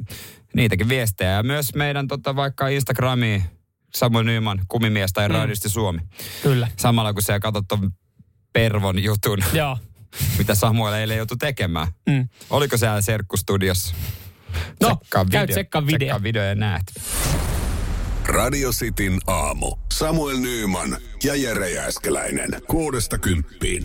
[0.54, 1.30] niitäkin viestejä.
[1.30, 3.42] Ja myös meidän tota, vaikka Instagramiin,
[3.94, 5.34] Samuel Nyman, kumimies tai Mm.
[5.34, 6.00] Radisti Suomi.
[6.42, 6.68] Kyllä.
[6.76, 7.90] Samalla kun sä katsot ton
[8.53, 9.78] Pervon jutun, Joo.
[10.38, 11.88] mitä Samuel eilen joutui tekemään.
[12.07, 12.28] Mm.
[12.50, 13.94] Oliko siellä Serkkustudiossa?
[14.80, 15.55] No, Tsekkaa käy video.
[15.55, 15.98] tsekkaa video.
[15.98, 16.82] Tsekkaa video ja näet.
[18.24, 19.76] Radio Cityn aamu.
[19.92, 22.50] Samuel Nyyman ja Jere Jääskeläinen.
[22.68, 23.84] Kuudesta kymppiin.